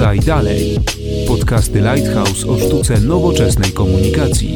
[0.00, 0.78] Podaj dalej.
[1.28, 4.54] Podcasty Lighthouse o sztuce nowoczesnej komunikacji.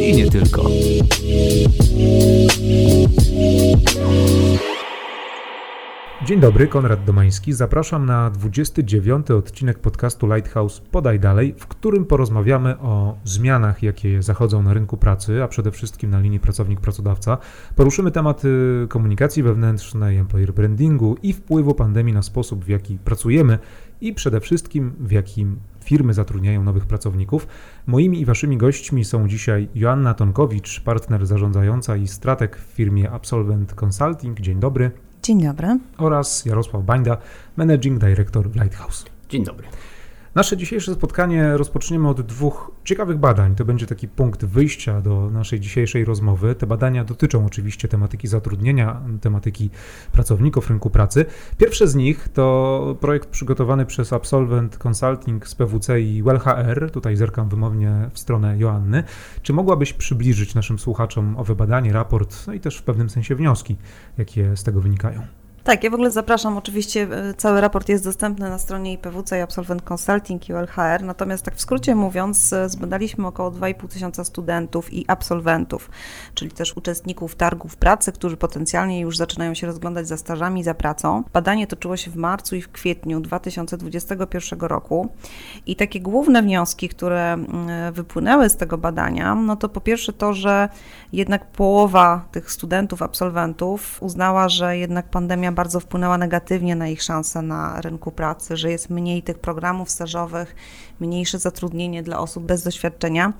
[0.00, 0.62] I nie tylko.
[6.26, 7.52] Dzień dobry, Konrad Domański.
[7.52, 14.62] Zapraszam na 29 odcinek podcastu Lighthouse Podaj Dalej, w którym porozmawiamy o zmianach, jakie zachodzą
[14.62, 17.38] na rynku pracy, a przede wszystkim na linii pracownik-pracodawca.
[17.76, 18.48] Poruszymy tematy
[18.88, 23.58] komunikacji wewnętrznej, employer brandingu i wpływu pandemii na sposób, w jaki pracujemy
[24.02, 27.46] i przede wszystkim w jakim firmy zatrudniają nowych pracowników.
[27.86, 33.74] Moimi i waszymi gośćmi są dzisiaj Joanna Tonkowicz, partner zarządzająca i strateg w firmie Absolvent
[33.84, 34.40] Consulting.
[34.40, 34.90] Dzień dobry.
[35.22, 35.78] Dzień dobry.
[35.98, 37.16] Oraz Jarosław Bańda,
[37.56, 39.04] Managing Director w Lighthouse.
[39.28, 39.66] Dzień dobry.
[40.34, 43.54] Nasze dzisiejsze spotkanie rozpoczniemy od dwóch ciekawych badań.
[43.54, 46.54] To będzie taki punkt wyjścia do naszej dzisiejszej rozmowy.
[46.54, 49.70] Te badania dotyczą oczywiście tematyki zatrudnienia, tematyki
[50.12, 51.24] pracowników rynku pracy.
[51.58, 56.90] Pierwsze z nich to projekt przygotowany przez Absolvent Consulting z PWC i WellHR.
[56.90, 59.04] Tutaj zerkam wymownie w stronę Joanny.
[59.42, 63.76] Czy mogłabyś przybliżyć naszym słuchaczom owe badanie, raport, no i też w pewnym sensie wnioski,
[64.18, 65.41] jakie z tego wynikają?
[65.64, 66.56] Tak, ja w ogóle zapraszam.
[66.56, 71.44] Oczywiście e, cały raport jest dostępny na stronie IPWC i Absolvent Consulting i ULHR, natomiast
[71.44, 75.90] tak w skrócie mówiąc, e, zbadaliśmy około 2,5 tysiąca studentów i absolwentów,
[76.34, 81.22] czyli też uczestników targów pracy, którzy potencjalnie już zaczynają się rozglądać za stażami, za pracą.
[81.32, 85.08] Badanie toczyło się w marcu i w kwietniu 2021 roku
[85.66, 90.32] i takie główne wnioski, które mm, wypłynęły z tego badania, no to po pierwsze to,
[90.32, 90.68] że
[91.12, 97.42] jednak połowa tych studentów, absolwentów uznała, że jednak pandemia bardzo wpłynęła negatywnie na ich szanse
[97.42, 100.54] na rynku pracy, że jest mniej tych programów stażowych,
[101.00, 103.32] mniejsze zatrudnienie dla osób bez doświadczenia.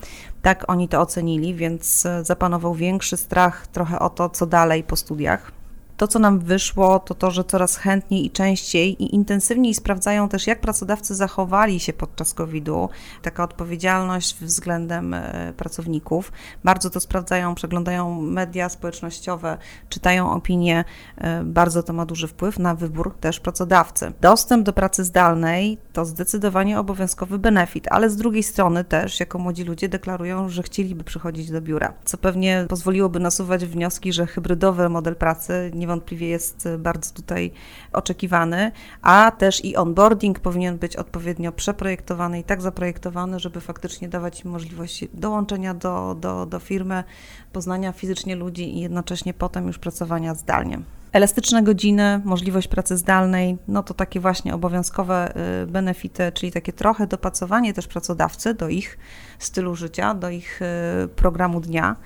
[0.43, 4.97] Tak oni to ocenili, więc e, zapanował większy strach trochę o to, co dalej po
[4.97, 5.62] studiach.
[5.97, 10.47] To, co nam wyszło, to to, że coraz chętniej i częściej i intensywniej sprawdzają też,
[10.47, 12.89] jak pracodawcy zachowali się podczas COVID-u.
[13.23, 16.33] Taka odpowiedzialność względem e, pracowników.
[16.65, 19.59] Bardzo to sprawdzają, przeglądają media społecznościowe,
[19.89, 20.85] czytają opinie.
[21.19, 24.13] E, bardzo to ma duży wpływ na wybór też pracodawcy.
[24.21, 29.65] Dostęp do pracy zdalnej to zdecydowanie obowiązkowy benefit, ale z drugiej strony też, jako młodzi
[29.65, 35.17] ludzie deklarują, że chcieliby przychodzić do biura, co pewnie pozwoliłoby nasuwać wnioski, że hybrydowy model
[35.17, 37.53] pracy nie niewątpliwie jest bardzo tutaj
[37.93, 38.73] oczekiwany,
[39.03, 44.51] a też i onboarding powinien być odpowiednio przeprojektowany i tak zaprojektowany, żeby faktycznie dawać im
[44.51, 47.05] możliwość dołączenia do, do, do firmy,
[47.53, 50.81] poznania fizycznie ludzi i jednocześnie potem już pracowania zdalnie.
[51.13, 55.33] Elastyczne godziny, możliwość pracy zdalnej, no to takie właśnie obowiązkowe
[55.63, 58.99] y, benefity, czyli takie trochę dopasowanie też pracodawcy do ich
[59.39, 61.97] stylu życia, do ich y, programu dnia.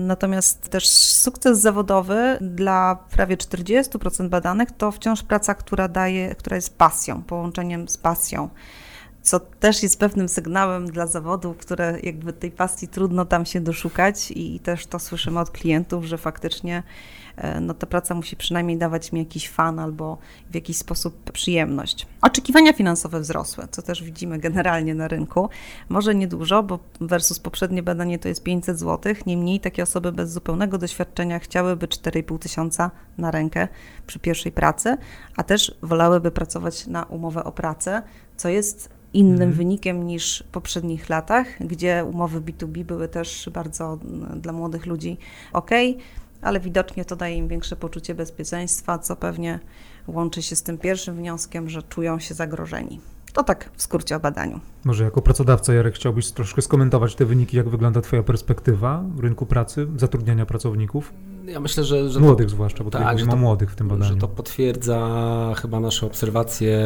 [0.00, 6.78] Natomiast też sukces zawodowy dla prawie 40% badanych to wciąż praca, która daje, która jest
[6.78, 8.48] pasją, połączeniem z pasją
[9.22, 14.30] co też jest pewnym sygnałem dla zawodów, które jakby tej pasji trudno tam się doszukać
[14.30, 16.82] i też to słyszymy od klientów, że faktycznie
[17.60, 20.18] no ta praca musi przynajmniej dawać mi jakiś fan albo
[20.50, 22.06] w jakiś sposób przyjemność.
[22.22, 25.48] Oczekiwania finansowe wzrosły, co też widzimy generalnie na rynku.
[25.88, 30.78] Może niedużo, bo versus poprzednie badanie to jest 500 zł, niemniej takie osoby bez zupełnego
[30.78, 33.68] doświadczenia chciałyby 4,5 tysiąca na rękę
[34.06, 34.96] przy pierwszej pracy,
[35.36, 38.02] a też wolałyby pracować na umowę o pracę,
[38.36, 39.52] co jest innym mhm.
[39.52, 43.98] wynikiem niż w poprzednich latach, gdzie umowy B2B były też bardzo
[44.36, 45.16] dla młodych ludzi
[45.52, 45.70] ok
[46.42, 49.60] ale widocznie to daje im większe poczucie bezpieczeństwa, co pewnie
[50.06, 53.00] łączy się z tym pierwszym wnioskiem, że czują się zagrożeni.
[53.32, 54.60] To tak w skrócie o badaniu.
[54.84, 59.86] Może jako pracodawca, Jarek, chciałbyś troszkę skomentować te wyniki, jak wygląda Twoja perspektywa rynku pracy,
[59.96, 61.12] zatrudniania pracowników?
[61.44, 62.10] Ja myślę, że.
[62.10, 64.14] że młodych to, zwłaszcza, bo tak, mówimy o młodych w tym badaniu.
[64.14, 66.78] Że to potwierdza chyba nasze obserwacje,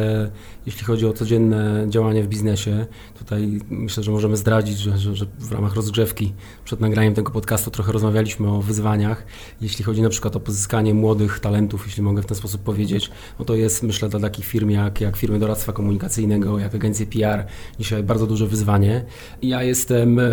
[0.65, 2.85] jeśli chodzi o codzienne działanie w biznesie.
[3.19, 6.33] Tutaj myślę, że możemy zdradzić, że, że, że w ramach rozgrzewki
[6.65, 9.25] przed nagraniem tego podcastu trochę rozmawialiśmy o wyzwaniach.
[9.61, 13.45] Jeśli chodzi na przykład o pozyskanie młodych talentów, jeśli mogę w ten sposób powiedzieć, no
[13.45, 17.45] to jest myślę dla takich firm jak, jak firmy doradztwa komunikacyjnego, jak agencje PR
[17.79, 19.05] dzisiaj bardzo duże wyzwanie.
[19.41, 20.23] Ja jestem, e,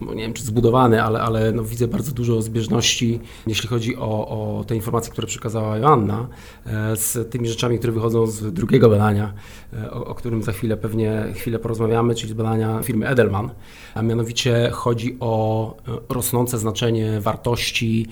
[0.00, 3.01] no nie wiem czy zbudowany, ale, ale no widzę bardzo dużo zbieżności
[3.46, 6.28] jeśli chodzi o, o te informacje, które przekazała Joanna,
[6.66, 9.32] e, z tymi rzeczami, które wychodzą z drugiego badania,
[9.72, 13.50] e, o, o którym za chwilę pewnie chwilę porozmawiamy, czyli z badania firmy Edelman.
[13.94, 18.06] A mianowicie chodzi o e, rosnące znaczenie wartości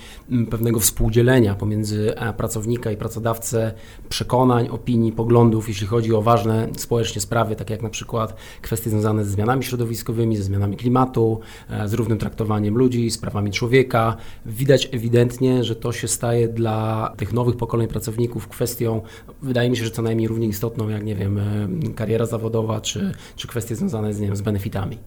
[0.50, 3.72] pewnego współdzielenia pomiędzy pracownika i pracodawcę,
[4.08, 9.24] przekonań, opinii, poglądów, jeśli chodzi o ważne społecznie sprawy, takie jak na przykład kwestie związane
[9.24, 11.40] ze zmianami środowiskowymi, ze zmianami klimatu,
[11.86, 14.16] z równym traktowaniem ludzi, z prawami człowieka.
[14.46, 19.02] Widać ewidentnie, że to się staje dla tych nowych pokoleń pracowników kwestią,
[19.42, 23.12] wydaje mi się, że co najmniej równie istotną jak, nie wiem, e, kariera zawodowa czy,
[23.36, 24.98] czy kwestie związane z, nie wiem, z benefitami.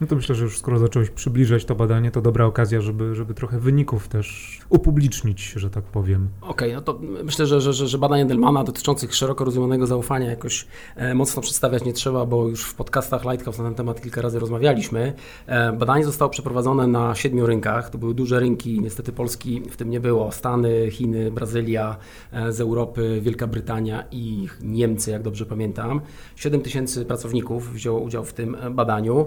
[0.00, 3.34] No to myślę, że już skoro zacząłeś przybliżać to badanie, to dobra okazja, żeby, żeby
[3.34, 6.28] trochę wyników też upublicznić, że tak powiem.
[6.40, 10.66] Okej, okay, no to myślę, że, że, że badania Delmana dotyczących szeroko rozumianego zaufania jakoś
[10.96, 14.38] e, mocno przedstawiać nie trzeba, bo już w podcastach Lighthouse na ten temat kilka razy
[14.38, 15.12] rozmawialiśmy.
[15.46, 17.90] E, badanie zostało przeprowadzone na siedmiu rynkach.
[17.90, 20.32] To były duże rynki, niestety Polski w tym nie było.
[20.32, 21.96] Stany, Chiny, Brazylia,
[22.32, 26.00] e, z Europy, Wielka Brytania i Niemcy, jak dobrze pamiętam.
[26.36, 29.26] 7 tysięcy pracowników wzięło udział w tym badaniu.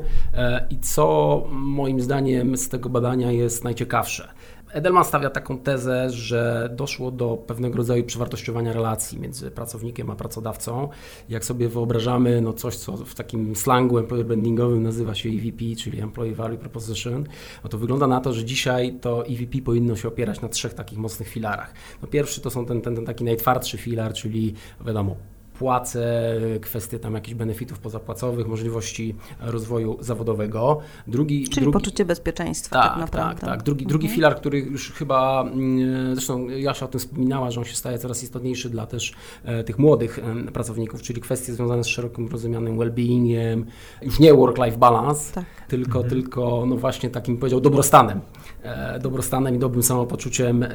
[0.69, 4.27] I co moim zdaniem z tego badania jest najciekawsze?
[4.73, 10.89] Edelman stawia taką tezę, że doszło do pewnego rodzaju przewartościowania relacji między pracownikiem a pracodawcą.
[11.29, 16.01] Jak sobie wyobrażamy no coś, co w takim slangu employer brandingowym nazywa się EVP, czyli
[16.01, 17.25] Employee Value Proposition,
[17.63, 20.97] no to wygląda na to, że dzisiaj to EVP powinno się opierać na trzech takich
[20.99, 21.73] mocnych filarach.
[22.01, 24.53] No pierwszy to są ten, ten, ten taki najtwardszy filar, czyli
[24.85, 25.15] wiadomo,
[25.59, 30.79] płace, kwestie tam jakichś benefitów pozapłacowych, możliwości rozwoju zawodowego.
[31.07, 33.41] Drugi, Czyli drugi, poczucie bezpieczeństwa tak, tak, naprawdę.
[33.41, 33.63] Tak, tak.
[33.63, 33.89] Drugi, mhm.
[33.89, 37.97] drugi filar, który już chyba, mm, zresztą Jasia o tym wspominała, że on się staje
[37.97, 39.13] coraz istotniejszy dla też
[39.43, 40.19] e, tych młodych
[40.53, 43.63] pracowników, czyli kwestie związane z szerokim rozumianym well-beingiem,
[44.01, 45.45] już nie work-life balance, tak.
[45.67, 46.09] tylko, mhm.
[46.09, 48.21] tylko no właśnie takim, powiedział, dobrostanem.
[48.63, 50.65] E, dobrostanem i dobrym samopoczuciem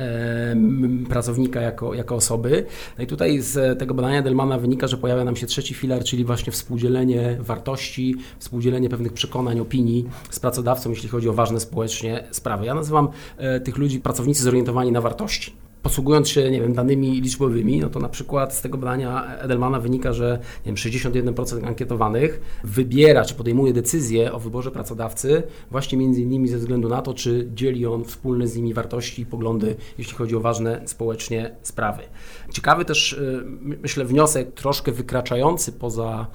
[1.09, 2.67] pracownika jako, jako osoby.
[2.99, 6.05] No i tutaj z tego badania Delmana wynika, wynika, że pojawia nam się trzeci filar,
[6.05, 12.25] czyli właśnie współdzielenie wartości, współdzielenie pewnych przekonań, opinii z pracodawcą, jeśli chodzi o ważne społecznie
[12.31, 12.67] sprawy.
[12.67, 17.81] Ja nazywam e, tych ludzi pracownicy zorientowani na wartości posługując się nie wiem, danymi liczbowymi,
[17.81, 23.25] no to na przykład z tego badania Edelmana wynika, że nie wiem, 61% ankietowanych wybiera
[23.25, 27.87] czy podejmuje decyzję o wyborze pracodawcy właśnie między innymi ze względu na to, czy dzieli
[27.87, 32.03] on wspólne z nimi wartości i poglądy, jeśli chodzi o ważne społecznie sprawy.
[32.51, 33.45] Ciekawy też, y,
[33.83, 36.27] myślę, wniosek troszkę wykraczający poza,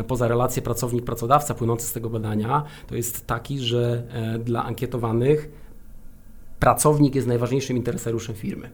[0.00, 5.48] y, poza relację pracownik-pracodawca płynący z tego badania, to jest taki, że e, dla ankietowanych
[6.60, 8.70] pracownik jest najważniejszym interesariuszem firmy.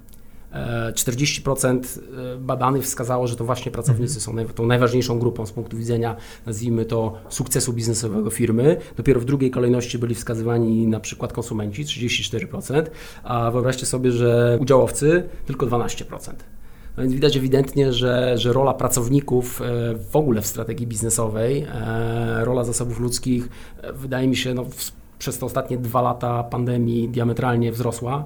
[0.93, 6.17] 40% e, badanych wskazało, że to właśnie pracownicy są tą najważniejszą grupą z punktu widzenia,
[6.47, 8.77] nazwijmy to, sukcesu biznesowego firmy.
[8.97, 12.87] Dopiero w drugiej kolejności byli wskazywani na przykład konsumenci, 34%,
[13.23, 16.33] a wyobraźcie sobie, że udziałowcy tylko 12%.
[16.97, 22.45] No więc widać ewidentnie, że, że rola pracowników e, w ogóle w strategii biznesowej, e,
[22.45, 23.49] rola zasobów ludzkich,
[23.95, 24.67] wydaje mi się, no,
[25.19, 28.25] przez te ostatnie dwa lata pandemii diametralnie wzrosła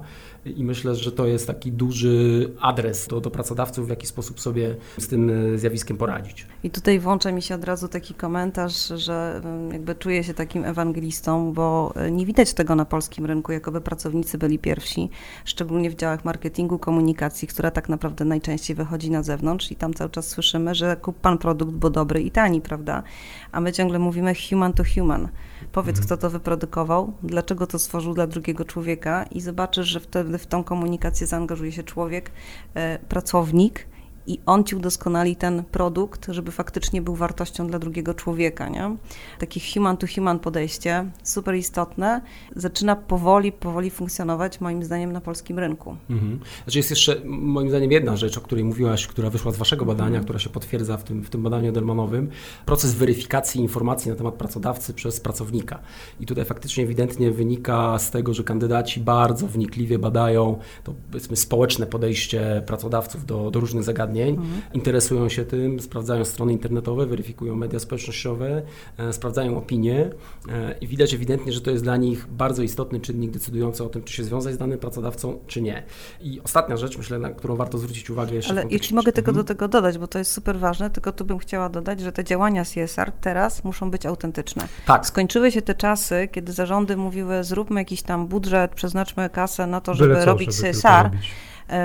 [0.55, 4.75] i myślę, że to jest taki duży adres do, do pracodawców, w jaki sposób sobie
[4.97, 6.45] z tym e, zjawiskiem poradzić.
[6.63, 9.41] I tutaj włącza mi się od razu taki komentarz, że
[9.71, 14.37] jakby czuję się takim ewangelistą, bo e, nie widać tego na polskim rynku, jakoby pracownicy
[14.37, 15.09] byli pierwsi,
[15.45, 20.09] szczególnie w działach marketingu, komunikacji, która tak naprawdę najczęściej wychodzi na zewnątrz i tam cały
[20.09, 23.03] czas słyszymy, że kup pan produkt, bo dobry i tani, prawda?
[23.51, 25.29] A my ciągle mówimy human to human.
[25.71, 26.05] Powiedz, mhm.
[26.05, 30.63] kto to wyprodukował, dlaczego to stworzył dla drugiego człowieka i zobaczysz, że wtedy w tą
[30.63, 32.31] komunikację zaangażuje się człowiek,
[32.73, 33.87] e, pracownik
[34.27, 38.69] i on ci udoskonali ten produkt, żeby faktycznie był wartością dla drugiego człowieka.
[38.69, 38.95] Nie?
[39.39, 42.21] Takie human to human podejście, super istotne,
[42.55, 45.97] zaczyna powoli, powoli funkcjonować moim zdaniem na polskim rynku.
[46.09, 46.39] Mhm.
[46.63, 50.07] Znaczy jest jeszcze moim zdaniem jedna rzecz, o której mówiłaś, która wyszła z waszego badania,
[50.07, 50.23] mhm.
[50.23, 52.29] która się potwierdza w tym, w tym badaniu Delmanowym,
[52.65, 55.79] proces weryfikacji informacji na temat pracodawcy przez pracownika.
[56.19, 61.85] I tutaj faktycznie ewidentnie wynika z tego, że kandydaci bardzo wnikliwie badają to powiedzmy społeczne
[61.85, 64.61] podejście pracodawców do, do różnych zagadnień, zagadnień, mhm.
[64.73, 68.61] interesują się tym, sprawdzają strony internetowe, weryfikują media społecznościowe,
[68.97, 70.09] e, sprawdzają opinie
[70.49, 74.03] e, i widać ewidentnie, że to jest dla nich bardzo istotny czynnik decydujący o tym,
[74.03, 75.83] czy się związać z danym pracodawcą, czy nie.
[76.21, 78.51] I ostatnia rzecz, myślę, na którą warto zwrócić uwagę jeszcze.
[78.51, 79.45] Ale jeśli mogę tylko mhm.
[79.45, 82.23] do tego dodać, bo to jest super ważne, tylko tu bym chciała dodać, że te
[82.23, 84.67] działania CSR teraz muszą być autentyczne.
[84.85, 85.07] Tak.
[85.07, 89.93] Skończyły się te czasy, kiedy zarządy mówiły, zróbmy jakiś tam budżet, przeznaczmy kasę na to,
[89.93, 91.05] żeby co, robić żeby CSR.
[91.05, 91.11] E,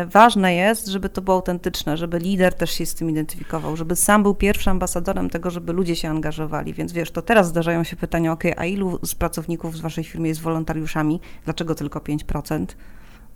[0.06, 4.22] ważne jest, żeby to było autentyczne, żeby lider też się z tym identyfikował, żeby sam
[4.22, 6.74] był pierwszym ambasadorem tego, żeby ludzie się angażowali.
[6.74, 10.28] Więc wiesz, to teraz zdarzają się pytania, ok, a ilu z pracowników z waszej firmy
[10.28, 11.20] jest wolontariuszami?
[11.44, 12.66] Dlaczego tylko 5%?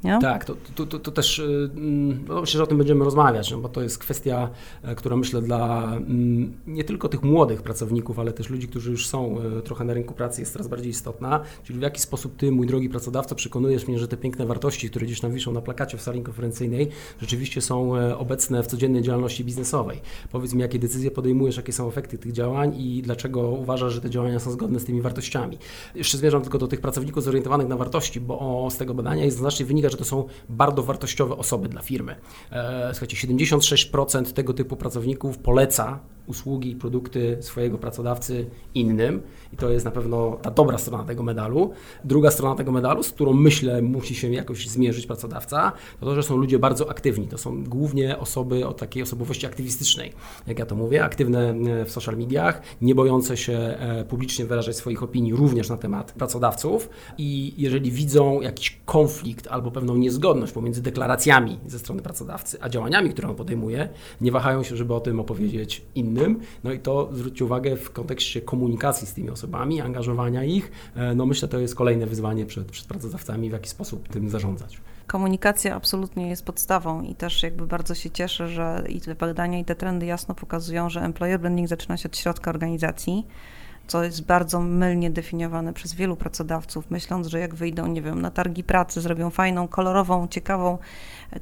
[0.04, 0.18] Nie?
[0.20, 3.50] Tak, to, to, to, to też y, mm, no myślę, że o tym będziemy rozmawiać,
[3.50, 4.50] no bo to jest kwestia,
[4.82, 9.06] e, która myślę dla mm, nie tylko tych młodych pracowników, ale też ludzi, którzy już
[9.06, 12.52] są e, trochę na rynku pracy jest coraz bardziej istotna, czyli w jaki sposób ty,
[12.52, 15.98] mój drogi pracodawca, przekonujesz mnie, że te piękne wartości, które gdzieś tam wiszą na plakacie
[15.98, 16.88] w sali konferencyjnej,
[17.20, 20.00] rzeczywiście są e, obecne w codziennej działalności biznesowej.
[20.32, 24.10] Powiedz mi, jakie decyzje podejmujesz, jakie są efekty tych działań i dlaczego uważasz, że te
[24.10, 25.58] działania są zgodne z tymi wartościami.
[25.94, 29.66] Jeszcze zmierzam tylko do tych pracowników zorientowanych na wartości, bo z tego badania jest znacznie
[29.66, 32.16] wynika możliwe, że to są bardzo wartościowe osoby dla firmy.
[32.52, 39.70] E, słuchajcie, 76% tego typu pracowników poleca usługi i produkty swojego pracodawcy innym i to
[39.70, 41.70] jest na pewno ta dobra strona tego medalu.
[42.04, 46.22] Druga strona tego medalu, z którą myślę musi się jakoś zmierzyć pracodawca, to to, że
[46.22, 47.28] są ludzie bardzo aktywni.
[47.28, 50.12] To są głównie osoby o takiej osobowości aktywistycznej,
[50.46, 54.76] jak ja to mówię, aktywne e, w social mediach, nie bojące się e, publicznie wyrażać
[54.76, 60.82] swoich opinii również na temat pracodawców i jeżeli widzą jakiś konflikt albo pewną niezgodność pomiędzy
[60.82, 63.88] deklaracjami ze strony pracodawcy, a działaniami, które on podejmuje,
[64.20, 66.40] nie wahają się, żeby o tym opowiedzieć innym innym.
[66.64, 70.72] No i to zwróćcie uwagę w kontekście komunikacji z tymi osobami, angażowania ich.
[70.96, 74.80] E, no myślę, to jest kolejne wyzwanie przed, przed pracodawcami, w jaki sposób tym zarządzać.
[75.06, 79.64] Komunikacja absolutnie jest podstawą i też jakby bardzo się cieszę, że i te badania i
[79.64, 83.26] te trendy jasno pokazują, że employer branding zaczyna się od środka organizacji
[83.86, 88.30] co jest bardzo mylnie definiowane przez wielu pracodawców, myśląc, że jak wyjdą, nie wiem, na
[88.30, 90.78] targi pracy, zrobią fajną, kolorową, ciekawą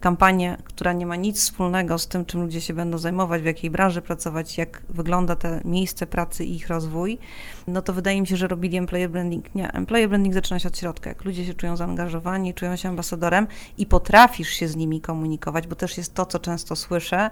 [0.00, 3.70] kampanię, która nie ma nic wspólnego z tym, czym ludzie się będą zajmować, w jakiej
[3.70, 7.18] branży pracować, jak wygląda to miejsce pracy i ich rozwój,
[7.66, 9.54] no to wydaje mi się, że robili employer branding.
[9.54, 11.10] Nie, employer branding zaczyna się od środka.
[11.10, 13.46] Jak ludzie się czują zaangażowani, czują się ambasadorem
[13.78, 17.30] i potrafisz się z nimi komunikować, bo też jest to, co często słyszę,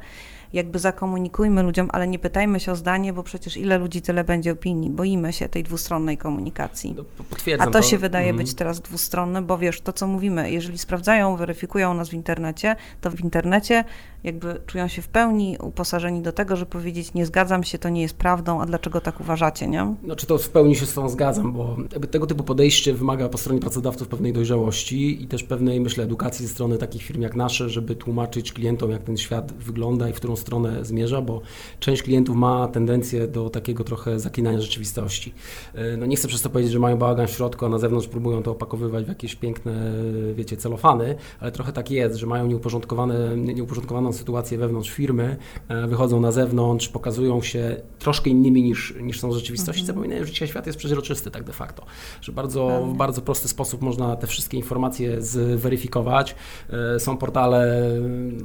[0.53, 4.53] jakby zakomunikujmy ludziom, ale nie pytajmy się o zdanie, bo przecież ile ludzi, tyle będzie
[4.53, 4.91] opinii.
[4.91, 6.95] Boimy się tej dwustronnej komunikacji.
[6.97, 8.37] No, potwierdzam A to, to się wydaje mm.
[8.37, 13.11] być teraz dwustronne, bo wiesz, to co mówimy, jeżeli sprawdzają, weryfikują nas w internecie, to
[13.11, 13.85] w internecie
[14.25, 18.03] jakby czują się w pełni uposażeni do tego, żeby powiedzieć, nie zgadzam się, to nie
[18.03, 19.95] jest prawdą, a dlaczego tak uważacie, nie?
[20.03, 21.77] No czy to w pełni się z tą zgadzam, bo
[22.11, 26.53] tego typu podejście wymaga po stronie pracodawców pewnej dojrzałości i też pewnej, myślę, edukacji ze
[26.53, 30.37] strony takich firm jak nasze, żeby tłumaczyć klientom, jak ten świat wygląda i w którą
[30.37, 31.41] stronę zmierza, bo
[31.81, 35.35] część klientów ma tendencję do takiego trochę zaklinania rzeczywistości.
[35.75, 38.09] E, no nie chcę przez to powiedzieć, że mają bałagan w środku, a na zewnątrz
[38.09, 39.93] próbują to opakowywać w jakieś piękne,
[40.35, 45.37] wiecie, celofany, ale trochę tak jest, że mają nieuporządkowane, nieuporządkowaną sytuację wewnątrz firmy,
[45.69, 49.97] e, wychodzą na zewnątrz, pokazują się troszkę innymi niż, niż są w rzeczywistości, mhm.
[49.97, 51.85] zapominają, że dzisiaj świat jest przeźroczysty tak de facto,
[52.21, 56.35] że bardzo, w bardzo prosty sposób można te wszystkie informacje zweryfikować.
[56.71, 57.89] E, są portale,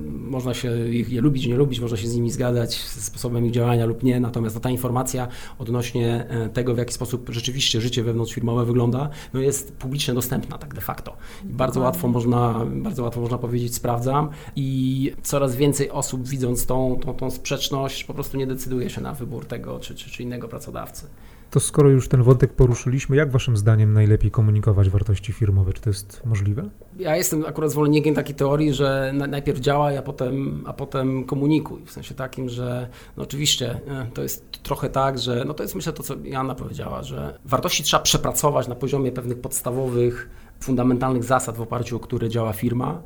[0.07, 3.85] można się je lubić, nie lubić, można się z nimi zgadzać ze sposobem ich działania
[3.85, 5.27] lub nie, natomiast ta informacja
[5.59, 10.73] odnośnie e, tego, w jaki sposób rzeczywiście życie wewnątrzfirmowe wygląda, no jest publicznie dostępna tak
[10.73, 11.17] de facto.
[11.45, 16.99] I bardzo łatwo można, bardzo łatwo można powiedzieć sprawdzam i coraz więcej osób widząc tą,
[17.05, 20.47] tą, tą sprzeczność po prostu nie decyduje się na wybór tego czy, czy, czy innego
[20.47, 21.07] pracodawcy.
[21.51, 25.73] To skoro już ten wątek poruszyliśmy, jak waszym zdaniem najlepiej komunikować wartości firmowe?
[25.73, 26.69] Czy to jest możliwe?
[26.99, 31.85] Ja jestem akurat zwolennikiem takiej teorii, że najpierw działaj, a potem, a potem komunikuj.
[31.85, 32.87] W sensie takim, że
[33.17, 36.55] no oczywiście e, to jest trochę tak, że no to jest myślę to, co Jana
[36.55, 42.29] powiedziała, że wartości trzeba przepracować na poziomie pewnych podstawowych, fundamentalnych zasad, w oparciu o które
[42.29, 43.01] działa firma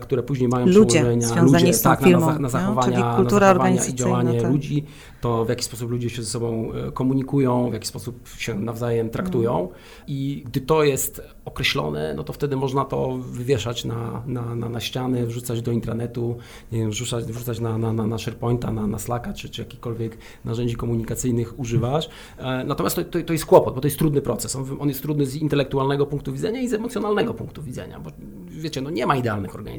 [0.00, 3.16] które później mają ludzie przełożenia ludzie, z tą tak, firmą, na, na zachowania, no, czyli
[3.16, 4.50] kultura na zachowania i działanie tak.
[4.50, 4.84] ludzi,
[5.20, 9.10] to w jaki sposób ludzie się ze sobą e, komunikują, w jaki sposób się nawzajem
[9.10, 9.72] traktują mm.
[10.06, 14.80] i gdy to jest określone, no to wtedy można to wywieszać na, na, na, na
[14.80, 16.36] ściany, wrzucać do intranetu,
[16.72, 20.76] nie wiem, wrzucać, wrzucać na, na, na SharePointa, na, na Slacka, czy, czy jakikolwiek narzędzi
[20.76, 22.08] komunikacyjnych używasz.
[22.38, 24.56] E, natomiast to, to, to jest kłopot, bo to jest trudny proces.
[24.56, 28.10] On, on jest trudny z intelektualnego punktu widzenia i z emocjonalnego punktu widzenia, bo
[28.48, 29.69] wiecie, no nie ma idealnych organizacji.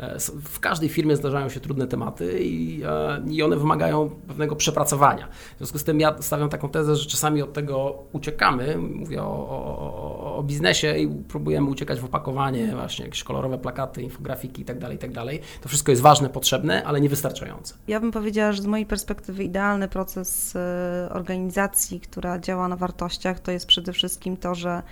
[0.00, 5.28] E, w każdej firmie zdarzają się trudne tematy i, e, i one wymagają pewnego przepracowania.
[5.54, 9.26] W związku z tym ja stawiam taką tezę, że czasami od tego uciekamy, mówię o,
[9.26, 14.92] o, o biznesie i próbujemy uciekać w opakowanie, właśnie jakieś kolorowe plakaty, infografiki itd., tak
[14.92, 15.14] itd.
[15.14, 17.74] Tak to wszystko jest ważne, potrzebne, ale niewystarczające.
[17.88, 23.40] Ja bym powiedziała, że z mojej perspektywy idealny proces e, organizacji, która działa na wartościach,
[23.40, 24.82] to jest przede wszystkim to, że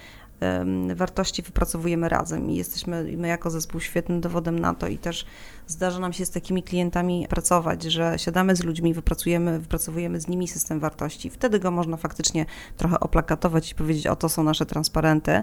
[0.95, 5.27] wartości wypracowujemy razem i jesteśmy my jako zespół świetnym dowodem na to i też
[5.67, 10.49] zdarza nam się z takimi klientami pracować, że siadamy z ludźmi, wypracujemy, wypracowujemy z nimi
[10.49, 11.31] system wartości.
[11.31, 15.43] Wtedy go można faktycznie trochę oplakatować i powiedzieć, o to są nasze transparenty.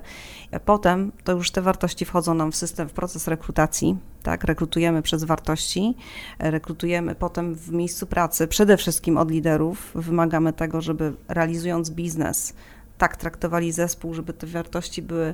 [0.65, 5.23] Potem to już te wartości wchodzą nam w system, w proces rekrutacji, tak, rekrutujemy przez
[5.23, 5.95] wartości,
[6.39, 12.53] rekrutujemy potem w miejscu pracy, przede wszystkim od liderów, wymagamy tego, żeby realizując biznes,
[12.97, 15.33] tak traktowali zespół, żeby te wartości były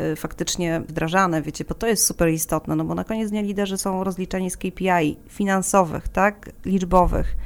[0.00, 3.78] y, faktycznie wdrażane, wiecie, bo to jest super istotne, no bo na koniec dnia liderzy
[3.78, 7.36] są rozliczeni z KPI finansowych, tak, liczbowych.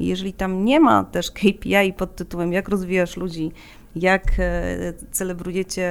[0.00, 3.52] I jeżeli tam nie ma też KPI pod tytułem, jak rozwijasz ludzi,
[3.96, 5.84] jak e, celebrujecie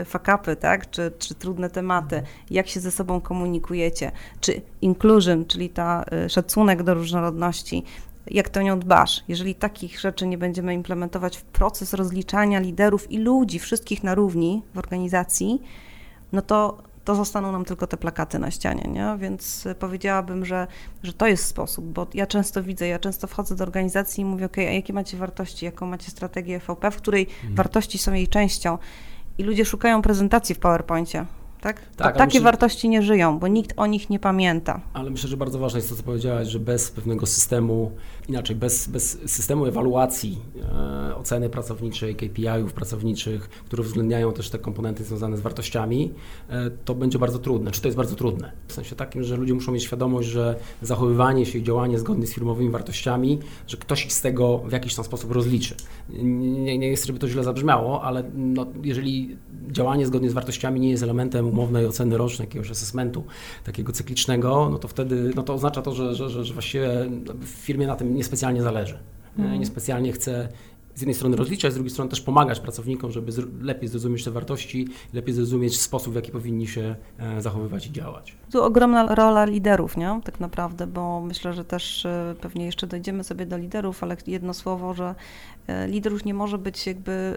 [0.00, 0.90] e, fakapy, tak?
[0.90, 6.94] Czy, czy trudne tematy, jak się ze sobą komunikujecie, czy inclusion, czyli ta szacunek do
[6.94, 7.84] różnorodności,
[8.30, 9.24] jak to nią dbasz.
[9.28, 14.62] Jeżeli takich rzeczy nie będziemy implementować w proces rozliczania liderów i ludzi, wszystkich na równi
[14.74, 15.62] w organizacji,
[16.32, 19.16] no to to zostaną nam tylko te plakaty na ścianie, nie?
[19.18, 20.66] Więc powiedziałabym, że,
[21.02, 24.46] że to jest sposób, bo ja często widzę, ja często wchodzę do organizacji i mówię,
[24.46, 27.54] ok, a jakie macie wartości, jaką macie strategię VP, w której mhm.
[27.54, 28.78] wartości są jej częścią
[29.38, 31.26] i ludzie szukają prezentacji w PowerPoincie
[31.60, 31.80] tak?
[31.96, 34.80] tak takie myślę, wartości nie żyją, bo nikt o nich nie pamięta.
[34.92, 37.92] Ale myślę, że bardzo ważne jest to, co powiedziałaś, że bez pewnego systemu,
[38.28, 40.38] inaczej, bez, bez systemu ewaluacji,
[41.10, 46.12] e, oceny pracowniczej, KPI-ów pracowniczych, które uwzględniają też te komponenty związane z wartościami,
[46.48, 47.70] e, to będzie bardzo trudne.
[47.70, 48.52] Czy to jest bardzo trudne?
[48.68, 52.34] W sensie takim, że ludzie muszą mieć świadomość, że zachowywanie się i działanie zgodnie z
[52.34, 55.74] firmowymi wartościami, że ktoś ich z tego w jakiś tam sposób rozliczy.
[56.08, 59.36] Nie, nie jest, żeby to źle zabrzmiało, ale no, jeżeli
[59.70, 63.24] działanie zgodnie z wartościami nie jest elementem umownej oceny rocznej, jakiegoś assessmentu
[63.64, 66.88] takiego cyklicznego, no to wtedy no to oznacza to, że, że, że, że właściwie
[67.40, 68.98] w firmie na tym niespecjalnie zależy.
[69.38, 69.60] Mm.
[69.60, 70.48] Niespecjalnie chce
[70.98, 74.88] z jednej strony rozliczać, z drugiej strony też pomagać pracownikom, żeby lepiej zrozumieć te wartości,
[75.12, 78.36] lepiej zrozumieć sposób, w jaki powinni się e, zachowywać i działać.
[78.52, 80.20] Tu ogromna rola liderów, nie?
[80.24, 84.54] Tak naprawdę, bo myślę, że też e, pewnie jeszcze dojdziemy sobie do liderów, ale jedno
[84.54, 85.14] słowo, że
[85.66, 87.36] e, lider już nie może być jakby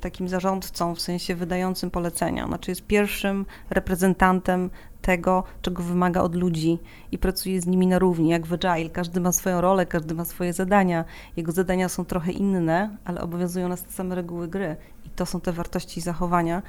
[0.00, 2.46] takim zarządcą, w sensie wydającym polecenia.
[2.46, 4.70] Znaczy jest pierwszym reprezentantem
[5.02, 6.78] tego, czego wymaga od ludzi
[7.12, 8.90] i pracuje z nimi na równi, jak w Agile.
[8.90, 11.04] Każdy ma swoją rolę, każdy ma swoje zadania.
[11.36, 14.76] Jego zadania są trochę inne, ale obowiązują nas te same reguły gry.
[15.04, 16.62] I to są te wartości i zachowania,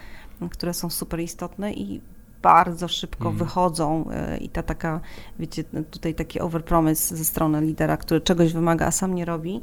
[0.51, 2.01] które są super istotne i
[2.41, 3.37] bardzo szybko mm.
[3.37, 4.99] wychodzą e, i ta taka,
[5.39, 9.61] wiecie, tutaj taki overpromise ze strony lidera, który czegoś wymaga, a sam nie robi,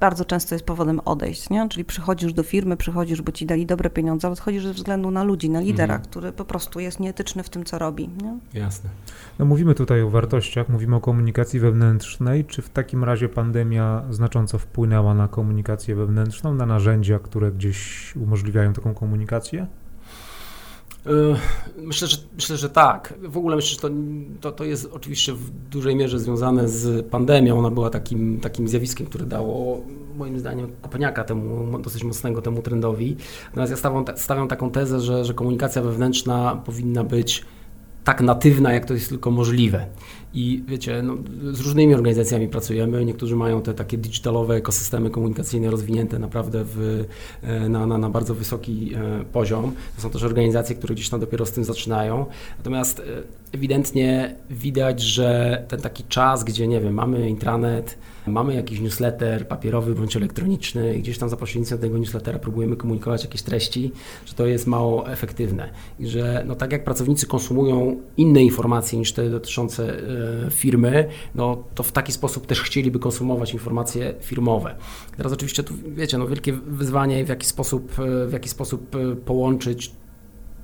[0.00, 1.68] bardzo często jest powodem odejść, nie?
[1.68, 5.24] Czyli przychodzisz do firmy, przychodzisz, bo ci dali dobre pieniądze, ale odchodzisz ze względu na
[5.24, 6.06] ludzi, na lidera, mm.
[6.06, 8.08] który po prostu jest nieetyczny w tym, co robi.
[8.08, 8.60] Nie?
[8.60, 8.90] Jasne.
[9.38, 12.44] No mówimy tutaj o wartościach, mówimy o komunikacji wewnętrznej.
[12.44, 18.72] Czy w takim razie pandemia znacząco wpłynęła na komunikację wewnętrzną, na narzędzia, które gdzieś umożliwiają
[18.72, 19.66] taką komunikację?
[21.06, 21.36] Yy,
[21.76, 23.14] myślę, że, myślę, że tak.
[23.22, 23.90] W ogóle myślę, że to,
[24.40, 27.58] to, to jest oczywiście w dużej mierze związane z pandemią.
[27.58, 29.82] Ona była takim, takim zjawiskiem, które dało
[30.16, 33.16] moim zdaniem kopniaka temu, dosyć mocnego temu trendowi.
[33.46, 37.44] Natomiast ja stawiam, stawiam taką tezę, że, że komunikacja wewnętrzna powinna być
[38.04, 39.86] tak natywna, jak to jest tylko możliwe.
[40.34, 41.16] I wiecie, no,
[41.52, 43.04] z różnymi organizacjami pracujemy.
[43.04, 47.04] Niektórzy mają te takie digitalowe ekosystemy komunikacyjne rozwinięte naprawdę w,
[47.42, 49.72] e, na, na, na bardzo wysoki e, poziom.
[49.96, 52.26] To są też organizacje, które gdzieś tam dopiero z tym zaczynają.
[52.58, 53.02] Natomiast e,
[53.52, 59.94] ewidentnie widać, że ten taki czas, gdzie nie wiem, mamy intranet, mamy jakiś newsletter papierowy
[59.94, 63.92] bądź elektroniczny i gdzieś tam za pośrednictwem tego newslettera próbujemy komunikować jakieś treści,
[64.26, 65.68] że to jest mało efektywne
[65.98, 69.96] i że no tak jak pracownicy konsumują inne informacje niż te dotyczące
[70.50, 74.74] firmy, no to w taki sposób też chcieliby konsumować informacje firmowe.
[75.16, 79.16] Teraz oczywiście tu wiecie, no wielkie wyzwanie w jaki sposób, e, w jaki sposób e,
[79.16, 79.92] połączyć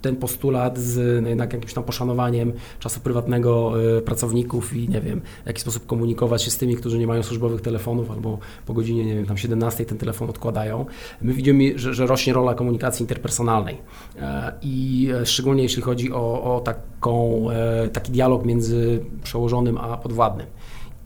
[0.02, 5.20] ten postulat z no jednak jakimś tam poszanowaniem czasu prywatnego y, pracowników i nie wiem,
[5.44, 9.04] w jaki sposób komunikować się z tymi, którzy nie mają służbowych telefonów albo po godzinie,
[9.04, 10.86] nie wiem, tam 17 ten telefon odkładają.
[11.22, 13.78] My widzimy, że, że rośnie rola komunikacji interpersonalnej
[14.16, 19.96] e, i e, szczególnie jeśli chodzi o, o taką, e, taki dialog między przełożonym a
[19.96, 20.46] podwładnym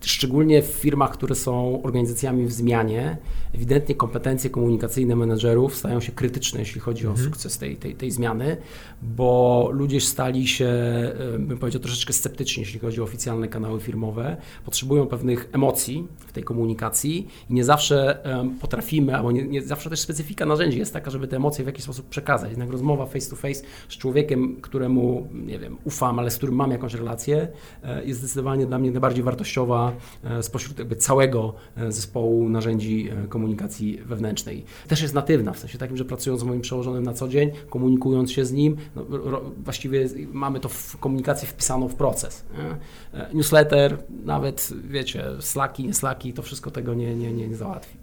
[0.04, 3.16] szczególnie w firmach, które są organizacjami w zmianie,
[3.54, 7.20] ewidentnie kompetencje komunikacyjne menedżerów stają się krytyczne, jeśli chodzi mhm.
[7.20, 8.56] o sukces tej, tej, tej zmiany,
[9.02, 14.36] bo ludzie stali się, e, bym powiedział, troszeczkę sceptyczni, jeśli chodzi o oficjalne kanały firmowe.
[14.64, 18.22] Potrzebują pewnych emocji w tej komunikacji i nie zawsze
[18.60, 21.84] potrafimy, albo nie, nie zawsze też specyfika narzędzi jest taka, żeby te emocje w jakiś
[21.84, 22.50] sposób przekazać.
[22.50, 26.70] Jednak rozmowa face to face z człowiekiem, któremu, nie wiem, ufam, ale z którym mam
[26.70, 27.48] jakąś relację,
[27.82, 29.92] e, jest zdecydowanie dla mnie najbardziej wartościowa
[30.24, 31.54] e, spośród jakby całego
[31.88, 34.64] zespołu narzędzi komunikacji komunikacji wewnętrznej.
[34.88, 38.32] Też jest natywna, w sensie takim, że pracując z moim przełożonym na co dzień, komunikując
[38.32, 42.44] się z nim, no, właściwie mamy to w komunikacji wpisaną w proces.
[42.58, 43.20] Nie?
[43.20, 48.01] E, newsletter, nawet wiecie, slaki, nie slaki, to wszystko tego nie, nie, nie, nie załatwi.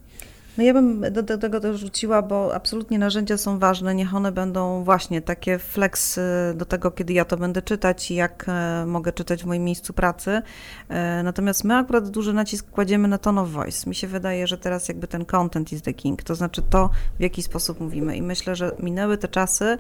[0.60, 4.32] No ja bym do, do tego też rzuciła, bo absolutnie narzędzia są ważne, niech one
[4.32, 6.22] będą właśnie takie flex y,
[6.56, 9.94] do tego, kiedy ja to będę czytać i jak e, mogę czytać w moim miejscu
[9.94, 10.42] pracy.
[10.90, 13.90] E, natomiast my akurat duży nacisk kładziemy na tone of voice.
[13.90, 17.22] Mi się wydaje, że teraz jakby ten content is the king, to znaczy to, w
[17.22, 18.18] jaki sposób mówimy.
[18.18, 19.78] I myślę, że minęły te czasy,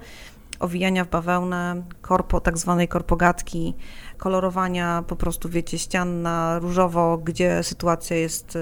[0.59, 3.73] owijania w bawełnę, korpo, tak zwanej korpogatki,
[4.19, 8.59] kolorowania po prostu, wiecie, ścian na różowo, gdzie sytuacja jest y,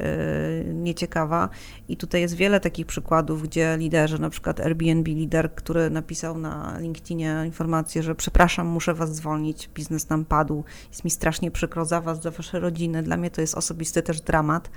[0.00, 1.48] y, nieciekawa.
[1.88, 6.78] I tutaj jest wiele takich przykładów, gdzie liderzy, na przykład Airbnb lider, który napisał na
[6.78, 12.00] LinkedInie informację, że przepraszam, muszę was zwolnić, biznes nam padł, jest mi strasznie przykro za
[12.00, 14.70] was, za wasze rodziny, dla mnie to jest osobisty też dramat.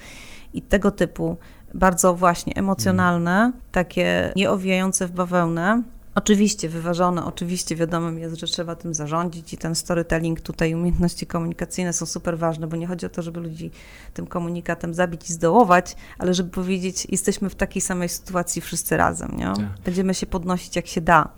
[0.54, 1.38] I tego typu
[1.74, 5.84] bardzo właśnie emocjonalne, takie nieowijające w bawełnę,
[6.18, 11.94] Oczywiście wyważone, oczywiście wiadomym jest, że trzeba tym zarządzić i ten storytelling tutaj, umiejętności komunikacyjne
[11.94, 13.72] są super ważne, bo nie chodzi o to, żeby ludzi
[14.14, 19.32] tym komunikatem zabić i zdołować, ale żeby powiedzieć, jesteśmy w takiej samej sytuacji wszyscy razem,
[19.38, 19.46] nie?
[19.46, 19.66] Tak.
[19.86, 21.30] Będziemy się podnosić jak się da.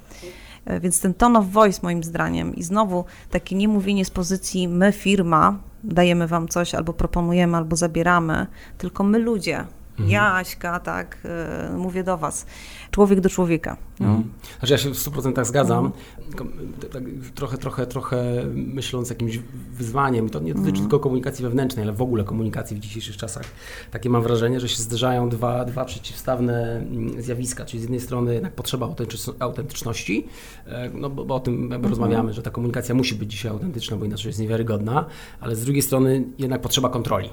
[0.66, 4.92] E, Więc ten tone of voice moim zdaniem i znowu takie niemówienie z pozycji my
[4.92, 9.66] firma, dajemy wam coś albo proponujemy, albo zabieramy, tylko my ludzie.
[10.08, 12.46] Ja, Aśka, tak, e, mówię do was.
[12.92, 13.78] Człowiek do człowieka.
[14.00, 14.06] No.
[14.08, 14.32] Mhm.
[14.60, 15.92] Znaczy ja się w 100% zgadzam.
[16.28, 16.46] Tylko,
[16.94, 17.04] tak,
[17.36, 18.24] trochę, trochę, trochę
[18.56, 19.40] myśląc jakimś
[19.72, 23.44] wyzwaniem, to nie dotyczy tylko komunikacji wewnętrznej, ale w ogóle komunikacji w dzisiejszych czasach.
[23.92, 28.34] Takie mam wrażenie, że się zderzają dwa, dwa przeciwstawne mm, zjawiska, czyli z jednej strony
[28.34, 30.28] jednak potrzeba autentycz- autentyczności,
[30.66, 33.98] e, no bo, bo o tym jakby rozmawiamy, że ta komunikacja musi być dzisiaj autentyczna,
[33.98, 35.06] bo inaczej jest niewiarygodna,
[35.40, 37.30] ale z drugiej strony jednak potrzeba kontroli.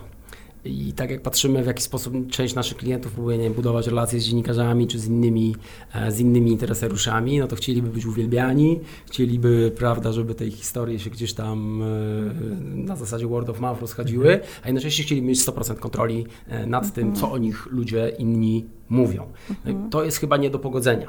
[0.68, 4.20] I tak jak patrzymy, w jaki sposób część naszych klientów próbuje nie wiem, budować relacje
[4.20, 5.56] z dziennikarzami czy z innymi,
[5.94, 11.10] e, z innymi interesariuszami, no to chcieliby być uwielbiani, chcieliby, prawda, żeby tej historie się
[11.10, 11.86] gdzieś tam e,
[12.74, 17.14] na zasadzie word of mouth rozchodziły, a jednocześnie chcieliby mieć 100% kontroli e, nad tym,
[17.14, 19.26] co o nich ludzie inni mówią.
[19.66, 21.08] I to jest chyba nie do pogodzenia.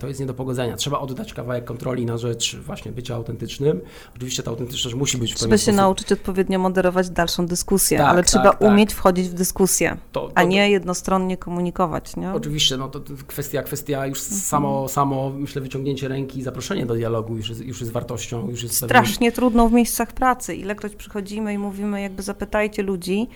[0.00, 0.76] To jest nie do pogodzenia.
[0.76, 3.80] Trzeba oddać kawałek kontroli na rzecz właśnie bycia autentycznym.
[4.16, 5.76] Oczywiście ta autentyczność musi być w Trzeba się sposób...
[5.76, 8.60] nauczyć odpowiednio moderować dalszą dyskusję, Tak, ale tak, trzeba tak.
[8.60, 12.16] umieć wchodzić w dyskusję, To- a to- nie jednostronnie komunikować.
[12.16, 12.32] Nie?
[12.32, 14.40] Oczywiście, no to, to kwestia, kwestia już Mhm.
[14.40, 18.62] samo, samo, myślę, wyciągnięcie ręki i zaproszenie do dialogu już jest, już jest wartością, już
[18.62, 20.54] jest pewnym- Strasznie trudno w miejscach pracy.
[20.54, 23.28] Ilekroć przychodzimy i mówimy, jakby zapytajcie ludzi,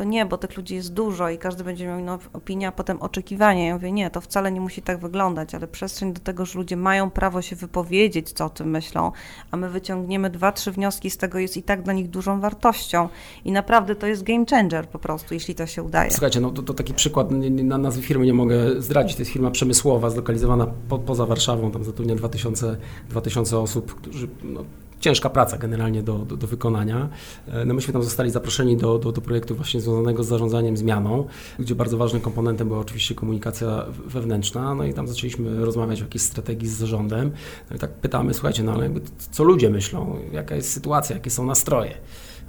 [0.00, 3.02] to nie, bo tych ludzi jest dużo i każdy będzie miał inną opinię, a potem
[3.02, 3.66] oczekiwania.
[3.66, 6.76] Ja mówię, nie, to wcale nie musi tak wyglądać, ale przestrzeń do tego, że ludzie
[6.76, 9.12] mają prawo się wypowiedzieć, co o tym myślą,
[9.50, 13.08] a my wyciągniemy dwa, trzy wnioski z tego, jest i tak dla nich dużą wartością.
[13.44, 16.10] I naprawdę to jest game changer po prostu, jeśli to się udaje.
[16.10, 19.32] Słuchajcie, no to, to taki przykład, nie- na nazwy firmy nie mogę zdradzić, to jest
[19.32, 22.76] firma przemysłowa, zlokalizowana po, poza Warszawą, tam zatrudnia 2000,
[23.08, 24.64] 2000 osób, którzy, no,
[25.00, 27.08] ciężka praca generalnie do, do, do wykonania.
[27.48, 31.26] E, No myśmy tam zostali zaproszeni do, do, do projektu właśnie związanego z zarządzaniem zmianą,
[31.58, 36.22] gdzie bardzo ważnym komponentem była oczywiście komunikacja wewnętrzna, no i tam zaczęliśmy rozmawiać o jakiejś
[36.22, 37.30] strategii z zarządem,
[37.70, 41.30] no i tak pytamy, słuchajcie, no ale jakby co ludzie myślą, jaka jest sytuacja, jakie
[41.30, 41.94] są nastroje.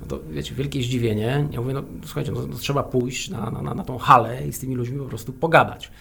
[0.01, 1.47] No to wiecie, wielkie zdziwienie.
[1.51, 4.59] Ja mówię, no słuchajcie, no, no, trzeba pójść na, na, na, tą halę i z
[4.59, 5.91] tymi ludźmi po prostu pogadać.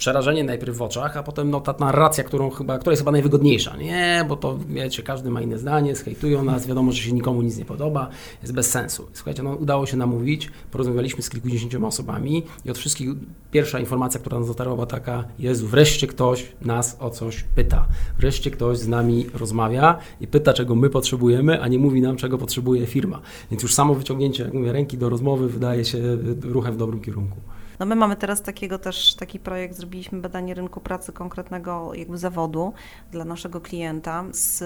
[0.00, 3.76] Przerażenie najpierw w oczach, a potem no, ta narracja, którą chyba, która jest chyba najwygodniejsza.
[3.76, 7.56] Nie, bo to wiecie, każdy ma inne zdanie, zhejtują nas, wiadomo, że się nikomu nic
[7.58, 8.08] nie podoba,
[8.42, 9.06] jest bez sensu.
[9.12, 13.08] Słuchajcie, no, udało się namówić, porozmawialiśmy z kilkudziesięcioma osobami i od wszystkich
[13.50, 17.86] pierwsza informacja, która nas dotarła, była taka: Jezu, wreszcie ktoś nas o coś pyta.
[18.18, 22.38] Wreszcie ktoś z nami rozmawia i pyta, czego my potrzebujemy, a nie mówi nam, czego
[22.38, 23.20] potrzebuje firma.
[23.50, 25.98] Więc już samo wyciągnięcie, jak mówię, ręki do rozmowy wydaje się
[26.42, 27.36] ruchem w dobrym kierunku.
[27.80, 32.72] No my mamy teraz takiego też taki projekt, zrobiliśmy badanie rynku pracy konkretnego jakby zawodu
[33.12, 34.62] dla naszego klienta z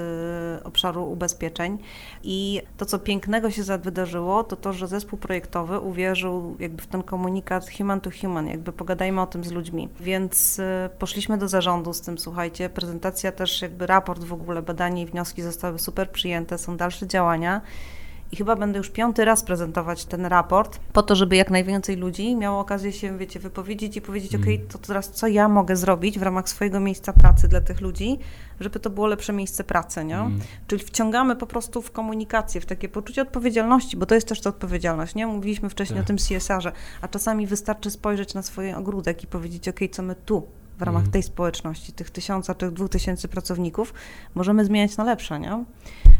[0.60, 1.78] y, obszaru ubezpieczeń
[2.22, 7.02] i to, co pięknego się wydarzyło, to to, że zespół projektowy uwierzył jakby w ten
[7.02, 9.88] komunikat human to human, jakby pogadajmy o tym z ludźmi.
[10.00, 15.02] Więc y, poszliśmy do zarządu z tym, słuchajcie, prezentacja też jakby raport w ogóle, badanie
[15.02, 17.60] i wnioski zostały super przyjęte, są dalsze działania.
[18.32, 22.36] I chyba będę już piąty raz prezentować ten raport, po to, żeby jak najwięcej ludzi
[22.36, 24.56] miało okazję się, wiecie, wypowiedzieć i powiedzieć, Mhm.
[24.56, 28.18] ok, to teraz co ja mogę zrobić w ramach swojego miejsca pracy dla tych ludzi,
[28.60, 30.16] żeby to było lepsze miejsce pracy, nie?
[30.16, 30.40] Mhm.
[30.66, 34.50] Czyli wciągamy po prostu w komunikację, w takie poczucie odpowiedzialności, bo to jest też ta
[34.50, 35.26] odpowiedzialność, nie?
[35.26, 36.04] Mówiliśmy wcześniej Tak.
[36.04, 40.14] o tym CSR-ze, a czasami wystarczy spojrzeć na swoje ogródek i powiedzieć, ok, co my
[40.14, 40.46] tu
[40.78, 41.12] w ramach Mhm.
[41.12, 43.94] tej społeczności, tych tysiąca, tych dwóch tysięcy pracowników,
[44.34, 45.64] możemy zmieniać na lepsze, nie?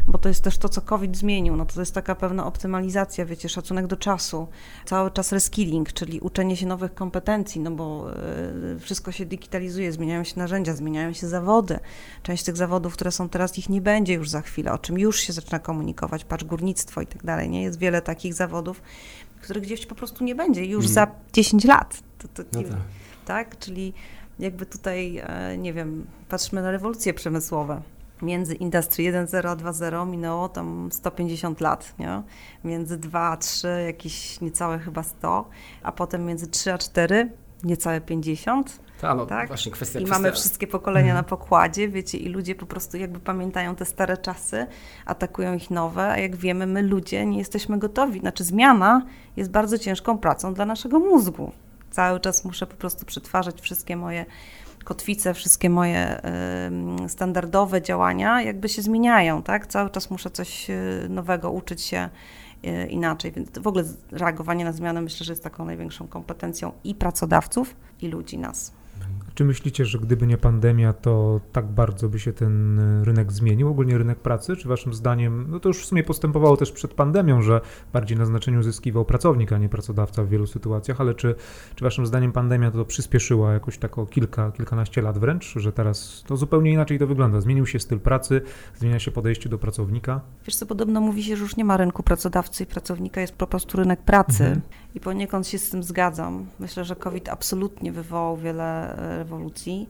[0.07, 1.55] Bo to jest też to, co COVID zmienił.
[1.55, 4.47] No to jest taka pewna optymalizacja, wiecie, szacunek do czasu,
[4.85, 8.07] cały czas reskilling, czyli uczenie się nowych kompetencji, no bo
[8.75, 11.79] y, wszystko się digitalizuje, zmieniają się narzędzia, zmieniają się zawody.
[12.23, 15.19] Część tych zawodów, które są teraz, ich nie będzie już za chwilę, o czym już
[15.19, 17.63] się zaczyna komunikować, patrz górnictwo i tak dalej, nie?
[17.63, 18.81] Jest wiele takich zawodów,
[19.41, 20.93] których gdzieś po prostu nie będzie już Mhm.
[20.93, 21.99] za 10 lat.
[22.17, 22.77] To, to, No tak.
[23.25, 23.59] tak?
[23.59, 23.93] Czyli
[24.39, 27.81] jakby tutaj, e, nie wiem, patrzmy na rewolucje przemysłowe.
[28.21, 32.21] Między Industry 1.0 a 2.0 minęło tam 150 lat, nie?
[32.63, 35.49] Między 2 a 3 jakieś niecałe chyba 100,
[35.83, 37.29] a potem między 3 a 4
[37.63, 38.79] niecałe 50.
[39.01, 39.47] Ta, no, Tak?
[39.47, 40.19] właśnie kwestia I kwestia...
[40.23, 41.17] mamy wszystkie pokolenia Mhm.
[41.17, 44.67] na pokładzie, wiecie, i ludzie po prostu jakby pamiętają te stare czasy,
[45.05, 48.19] atakują ich nowe, a jak wiemy, my ludzie nie jesteśmy gotowi.
[48.19, 49.05] Znaczy zmiana
[49.37, 51.51] jest bardzo ciężką pracą dla naszego mózgu.
[51.95, 54.25] Cały czas muszę po prostu przetwarzać wszystkie moje
[54.83, 56.21] kotwice, wszystkie moje
[57.07, 59.67] standardowe działania jakby się zmieniają, tak?
[59.67, 60.75] Cały czas muszę coś e,
[61.09, 62.09] nowego uczyć się
[62.63, 66.95] e, inaczej, więc w ogóle reagowanie na zmianę myślę, że jest taką największą kompetencją i
[66.95, 68.73] pracodawców, i ludzi nas.
[69.35, 73.97] Czy myślicie, że gdyby nie pandemia, to tak bardzo by się ten rynek zmienił, ogólnie
[73.97, 74.55] rynek pracy?
[74.55, 77.61] Czy waszym zdaniem, no to już w sumie postępowało też przed pandemią, że
[77.93, 81.35] bardziej na znaczeniu zyskiwał pracownik, a nie pracodawca w wielu sytuacjach, ale czy,
[81.75, 86.23] czy waszym zdaniem pandemia to przyspieszyła jakoś tak o kilka, kilkanaście lat wręcz, że teraz
[86.27, 87.41] to zupełnie inaczej to wygląda?
[87.41, 88.41] Zmienił się styl pracy,
[88.77, 90.21] zmienia się podejście do pracownika?
[90.45, 93.47] Wiesz co, podobno mówi się, że już nie ma rynku pracodawcy i pracownika, jest po
[93.47, 94.61] prostu rynek pracy mhm.
[94.95, 96.45] i poniekąd się z tym zgadzam.
[96.59, 99.89] Myślę, że COVID absolutnie wywołał wiele e, rewolucji.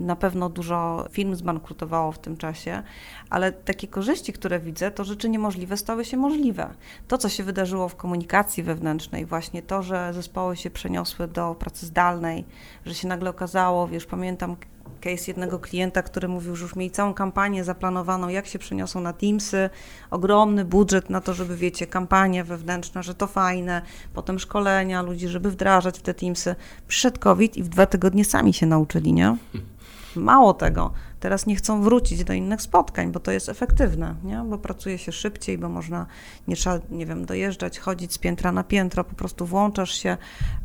[0.00, 2.82] Na pewno dużo firm zbankrutowało w tym czasie,
[3.30, 6.74] ale takie korzyści, które widzę, to rzeczy niemożliwe stały się możliwe.
[7.08, 11.86] To, co się wydarzyło w komunikacji wewnętrznej, właśnie to, że zespoły się przeniosły do pracy
[11.86, 12.44] zdalnej,
[12.86, 14.56] że się nagle okazało, wiesz, pamiętam
[15.00, 19.12] case jednego klienta, który mówił, że już mieli całą kampanię zaplanowaną, jak się przeniosą na
[19.12, 19.70] Teamsy,
[20.10, 23.82] ogromny budżet na to, żeby, wiecie, kampania wewnętrzna, że to fajne,
[24.14, 26.54] potem szkolenia ludzi, żeby wdrażać w te Teamsy.
[26.88, 29.36] Przyszedł COVID i w dwa tygodnie sami się nauczyli, nie?
[30.16, 34.44] Mało tego, teraz nie chcą wrócić do innych spotkań, bo to jest efektywne, nie?
[34.46, 36.06] bo pracuje się szybciej, bo można,
[36.48, 40.16] nie trzeba, nie wiem, dojeżdżać, chodzić z piętra na piętro, po prostu włączasz się,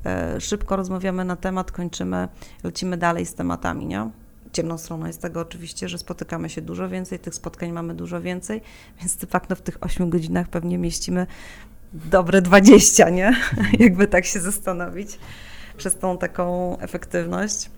[0.06, 2.28] e, szybko rozmawiamy na temat, kończymy,
[2.64, 4.10] lecimy dalej z tematami, nie?
[4.54, 8.62] Ciemną stroną jest tego oczywiście, że spotykamy się dużo więcej, tych spotkań mamy dużo więcej,
[9.00, 11.28] więc de facto w tych 8 godzinach pewnie mieścimy
[11.94, 13.36] dobre 20, nie?
[13.80, 15.20] Jakby tak się zastanowić
[15.78, 17.70] przez tą taką efektywność.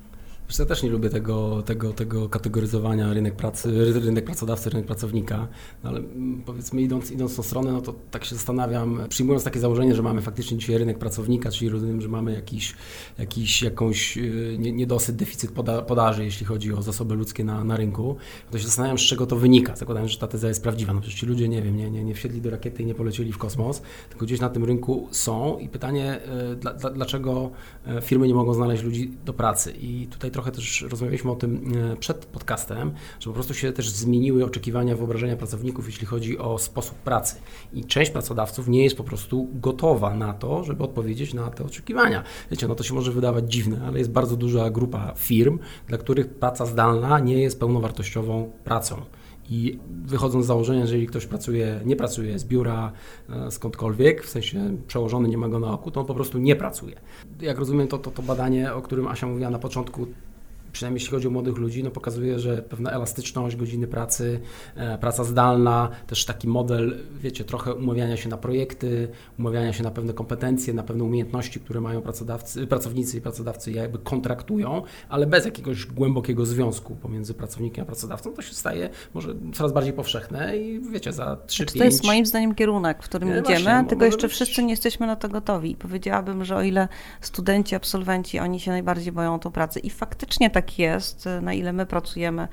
[0.60, 5.48] Ja też nie lubię tego, tego, tego kategoryzowania rynek pracy, rynek pracodawcy, rynek pracownika,
[5.84, 9.60] no ale mm, powiedzmy idąc, idąc tą stronę, no to tak się zastanawiam, przyjmując takie
[9.60, 12.76] założenie, że mamy faktycznie dzisiaj rynek pracownika, czyli rozumiem, że mamy jakiś,
[13.20, 18.16] jakiś jakąś y, niedosyt, deficyt poda podaży, jeśli chodzi o zasoby ludzkie na, na rynku,
[18.52, 19.76] to się zastanawiam, z czego to wynika.
[19.76, 20.94] Zakładam, że ta teza jest prawdziwa.
[20.94, 23.32] No przecież ci ludzie, nie wiem, nie, nie, nie wsiedli do rakiety i nie polecieli
[23.32, 26.20] w kosmos, tylko gdzieś na tym rynku są i pytanie,
[26.52, 27.52] y, dla, dla, dlaczego
[27.98, 29.74] y, firmy nie mogą znaleźć ludzi do pracy.
[29.82, 33.72] I tutaj trochę trochę też rozmawialiśmy o tym e, przed podcastem, że po prostu się
[33.72, 37.36] też zmieniły oczekiwania, wyobrażenia pracowników, jeśli chodzi o sposób pracy.
[37.74, 42.24] I część pracodawców nie jest po prostu gotowa na to, żeby odpowiedzieć na te oczekiwania.
[42.52, 46.30] Wiecie, no to się może wydawać dziwne, ale jest bardzo duża grupa firm, dla których
[46.30, 49.02] praca zdalna nie jest pełnowartościową pracą.
[49.52, 52.92] I wychodząc z założenia, że jeżeli ktoś pracuje, nie pracuje z biura
[53.30, 56.56] e, skądkolwiek, w sensie przełożony nie ma go na oku, to on po prostu nie
[56.56, 56.96] pracuje.
[57.42, 60.08] Jak rozumiem, to, to, to badanie, o którym Asia mówiła na początku,
[60.72, 64.40] przynajmniej jeśli chodzi o młodych ludzi, no pokazuje, że pewna elastyczność, godziny pracy,
[64.76, 69.08] e, praca zdalna, też taki model, wiecie, trochę umawiania się na projekty,
[69.40, 74.00] umawiania się na pewne kompetencje, na pewne umiejętności, które mają pracodawcy, pracownicy i pracodawcy jakby
[74.00, 79.74] kontraktują, ale bez jakiegoś głębokiego związku pomiędzy pracownikiem a pracodawcą, to się staje może coraz
[79.74, 83.40] bardziej powszechne i wiecie, za 3 5 To jest moim zdaniem kierunek, w którym nie,
[83.40, 84.36] idziemy, właśnie, tylko jeszcze być...
[84.36, 85.76] wszyscy nie jesteśmy na to gotowi.
[85.76, 86.88] Powiedziałabym, że o ile
[87.22, 91.54] studenci, absolwenci, oni się najbardziej boją o tą pracę i faktycznie tak tak jest, na
[91.54, 92.48] ile my pracujemy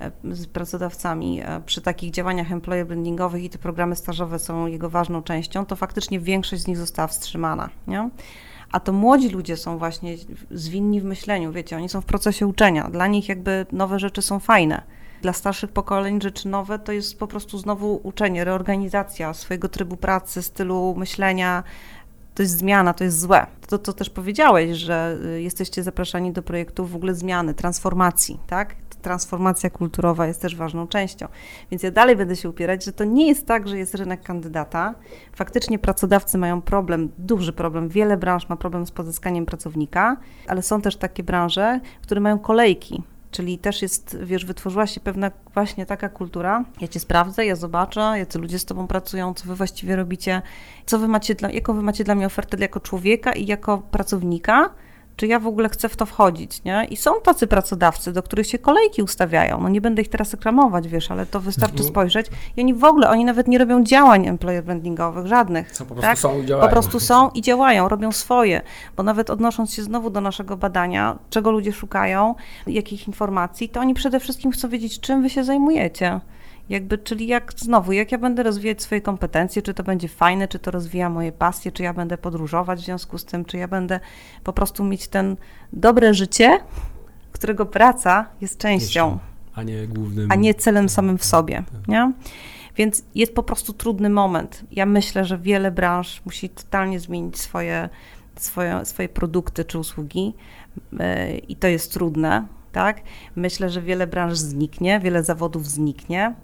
[0.00, 4.90] e, z pracodawcami e, przy takich działaniach employer brandingowych i te programy stażowe są jego
[4.90, 7.70] ważną częścią, to faktycznie większość z nich została wstrzymana.
[7.86, 8.10] Nie?
[8.72, 10.16] A to młodzi ludzie są właśnie
[10.50, 12.90] zwinni w myśleniu, wiecie, oni są w procesie uczenia.
[12.90, 14.82] Dla nich jakby nowe rzeczy są fajne.
[15.22, 20.42] Dla starszych pokoleń rzeczy nowe to jest po prostu znowu uczenie, reorganizacja swojego trybu pracy,
[20.42, 21.62] stylu myślenia,
[22.40, 23.46] to jest zmiana, to jest złe.
[23.68, 28.76] To, co też powiedziałeś, że y, jesteście zapraszani do projektów w ogóle zmiany, transformacji, tak?
[29.02, 31.26] Transformacja kulturowa jest też ważną częścią.
[31.70, 34.94] Więc ja dalej będę się upierać, że to nie jest tak, że jest rynek kandydata.
[35.32, 37.88] Faktycznie pracodawcy mają problem, duży problem.
[37.88, 43.02] Wiele branż ma problem z pozyskaniem pracownika, ale są też takie branże, które mają kolejki
[43.30, 46.64] Czyli też jest, wiesz, wytworzyła się pewna właśnie taka kultura.
[46.80, 50.42] Ja cię sprawdzę, ja zobaczę, jacy ludzie z tobą pracują, co wy właściwie robicie,
[50.86, 54.70] co wy macie dla, jaką wy macie dla mnie ofertę jako człowieka i jako pracownika
[55.16, 56.86] czy ja w ogóle chcę w to wchodzić, nie?
[56.90, 59.60] I są tacy pracodawcy, do których się kolejki ustawiają.
[59.60, 61.90] No nie będę ich teraz reklamować, wiesz, ale to wystarczy mhm.
[61.90, 62.26] spojrzeć.
[62.56, 65.76] I oni w ogóle, oni nawet nie robią działań employer brandingowych, żadnych.
[65.76, 66.18] Są, po prostu tak?
[66.18, 66.68] są i działają.
[66.68, 68.62] Po prostu są i działają, robią swoje.
[68.96, 72.34] Bo nawet odnosząc się znowu do naszego badania, czego ludzie szukają,
[72.66, 76.20] jakich informacji, to oni przede wszystkim chcą wiedzieć, czym wy się zajmujecie.
[76.70, 80.58] Jakby, czyli jak znowu, jak ja będę rozwijać swoje kompetencje, czy to będzie fajne, czy
[80.58, 84.00] to rozwija moje pasje, czy ja będę podróżować w związku z tym, czy ja będę
[84.44, 85.36] po prostu mieć ten
[85.72, 86.58] dobre życie,
[87.32, 89.18] którego praca jest częścią.
[89.54, 90.32] A nie głównym.
[90.32, 91.62] A nie celem samym w sobie.
[91.72, 91.88] Tak.
[91.88, 92.12] Nie?
[92.76, 94.64] Więc jest po prostu trudny moment.
[94.72, 97.88] Ja myślę, że wiele branż musi totalnie zmienić swoje,
[98.36, 100.34] swoje, swoje produkty czy usługi
[100.92, 100.98] yy,
[101.48, 102.46] i to jest trudne.
[102.72, 103.00] Tak?
[103.36, 106.34] Myślę, że wiele branż zniknie, wiele zawodów zniknie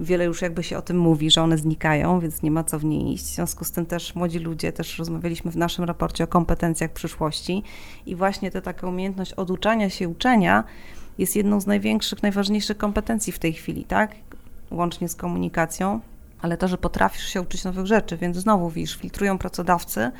[0.00, 2.84] wiele już jakby się o tym mówi, że one znikają, więc nie ma co w
[2.84, 3.24] nie iść.
[3.24, 7.62] W związku z tym też młodzi ludzie, też rozmawialiśmy w naszym raporcie o kompetencjach przyszłości
[8.06, 10.64] i właśnie ta taka umiejętność oduczania się uczenia
[11.18, 14.14] jest jedną z największych, najważniejszych kompetencji w tej chwili, tak?
[14.70, 16.00] Łącznie z komunikacją,
[16.40, 20.10] ale to, że potrafisz się uczyć nowych rzeczy, więc znowu widzisz, filtrują pracodawcy,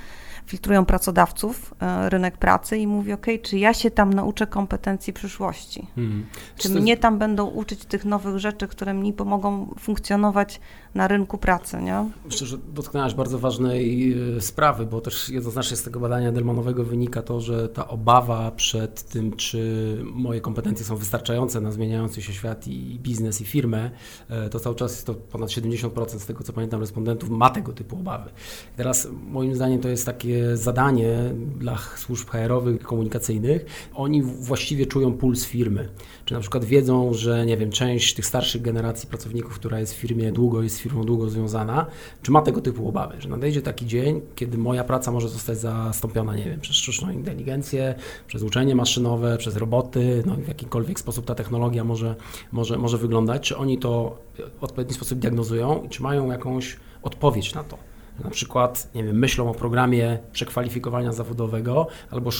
[0.46, 5.86] filtrują pracodawców, e, rynek pracy i mówi, ok, czy ja się tam nauczę kompetencji przyszłości?
[5.94, 6.26] Hmm.
[6.56, 10.60] Czy, czy mnie tam będą uczyć tych nowych rzeczy, które mi pomogą funkcjonować
[10.94, 12.10] na rynku pracy, nie?
[12.24, 17.22] Myślę, że dotknęłaś bardzo ważnej e, sprawy, bo też jednoznacznie z tego badania Delmanowego wynika
[17.22, 22.66] to, że ta obawa przed tym, czy moje kompetencje są wystarczające na zmieniający się świat
[22.66, 23.90] i biznes i firmę,
[24.28, 27.72] e, to cały czas jest to ponad 70% z tego, co pamiętam, respondentów ma tego
[27.72, 28.30] typu obawy.
[28.74, 31.16] I teraz moim zdaniem to jest takie zadanie
[31.58, 35.88] dla służb HR-owych, komunikacyjnych, oni właściwie czują puls firmy.
[36.24, 39.96] Czy na przykład wiedzą, że nie wiem, część tych starszych generacji pracowników, która jest w
[39.96, 41.86] firmie długo, jest z firmą długo związana,
[42.22, 46.36] czy ma tego typu obawy, że nadejdzie taki dzień, kiedy moja praca może zostać zastąpiona,
[46.36, 47.94] nie wiem, przez sztuczną inteligencję,
[48.26, 52.14] przez uczenie maszynowe, przez roboty, no w jakikolwiek sposób ta technologia może,
[52.52, 54.18] może, może wyglądać, czy oni to
[54.60, 57.85] w odpowiedni sposób diagnozują i czy mają jakąś odpowiedź na to
[58.24, 62.30] na przykład, nie wiem, myślą o programie przekwalifikowania zawodowego albo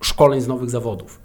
[0.00, 1.20] szkoleń z nowych zawodów.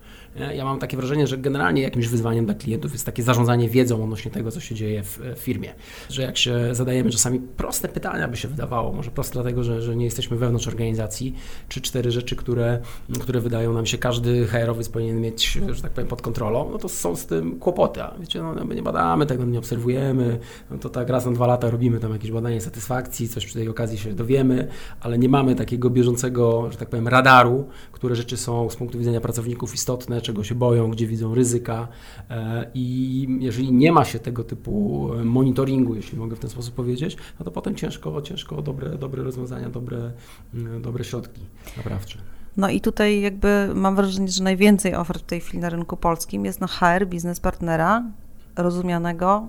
[0.56, 4.32] Ja mam takie wrażenie, że generalnie jakimś wyzwaniem dla klientów jest takie zarządzanie wiedzą odnośnie
[4.32, 5.74] tego, co się dzieje w firmie.
[6.10, 9.96] Że jak się zadajemy czasami proste pytania, by się wydawało, może proste dlatego, że, że
[9.96, 11.36] nie jesteśmy wewnątrz organizacji,
[11.70, 12.80] czy cztery rzeczy, które,
[13.22, 16.90] które wydają nam się, każdy HR-owiec powinien mieć, że tak powiem, pod kontrolą, no to
[16.90, 18.04] są z tym kłopoty.
[18.04, 20.40] A wiecie, no, my nie badamy tego, nie obserwujemy,
[20.72, 23.70] no to tak raz na dwa lata robimy tam jakieś badanie satysfakcji, coś przy tej
[23.70, 24.68] okazji się dowiemy,
[25.00, 29.22] ale nie mamy takiego bieżącego, że tak powiem, radaru, które rzeczy są z punktu widzenia
[29.22, 31.88] pracowników istotne, czego się boją, gdzie widzą ryzyka
[32.30, 37.18] e, i jeżeli nie ma się tego typu monitoringu, jeśli mogę w ten sposób powiedzieć,
[37.40, 40.12] no to potem ciężko, ciężko dobre, dobre rozwiązania, dobre,
[40.54, 41.42] mm, dobre środki
[41.78, 42.20] naprawcze.
[42.58, 46.46] No i tutaj jakby mam wrażenie, że najwięcej ofert w tej chwili na rynku polskim
[46.46, 48.04] jest na HR, biznes partnera,
[48.56, 49.48] rozumianego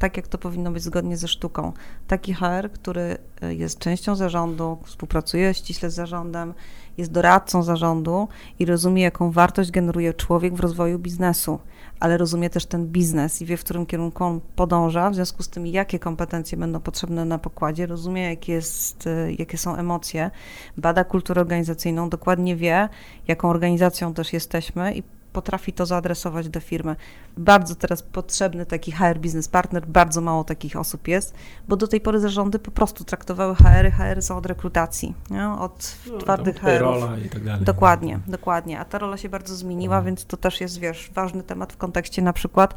[0.00, 1.72] tak, jak to powinno być zgodnie ze sztuką.
[2.06, 6.54] Taki HR, który e, jest częścią zarządu, współpracuje ściśle z zarządem,
[6.98, 11.58] jest doradcą zarządu i rozumie, jaką wartość generuje człowiek w rozwoju biznesu,
[12.00, 15.48] ale rozumie też ten biznes i wie, w którym kierunku on podąża, w związku z
[15.48, 20.30] tym, jakie kompetencje będą potrzebne na pokładzie, rozumie, jakie, jest, e, jakie są emocje,
[20.76, 22.88] bada kulturę organizacyjną, dokładnie wie,
[23.28, 26.96] jaką organizacją też jesteśmy i potrafi to zaadresować do firmy.
[27.36, 31.34] Bardzo teraz potrzebny taki HR business partner, bardzo mało takich osób jest,
[31.68, 35.48] bo do tej pory zarządy po prostu traktowały HR, HR są od rekrutacji, nie?
[35.48, 36.84] od no, twardych HR.
[37.26, 37.64] i tak dalej.
[37.64, 40.06] Dokładnie, dokładnie, a ta rola się bardzo zmieniła, mhm.
[40.06, 42.74] więc to też jest, wiesz, ważny temat w kontekście na przykład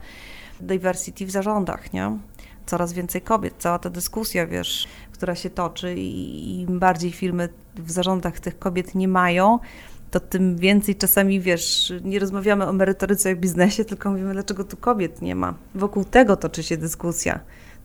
[0.59, 2.17] diversity w zarządach, nie?
[2.65, 7.91] Coraz więcej kobiet, cała ta dyskusja, wiesz, która się toczy i im bardziej firmy w
[7.91, 9.59] zarządach tych kobiet nie mają,
[10.13, 14.77] to tym więcej czasami, wiesz, nie rozmawiamy o merytoryce w biznesie, tylko mówimy, dlaczego tu
[14.77, 15.53] kobiet nie ma.
[15.75, 17.39] Wokół tego toczy się dyskusja,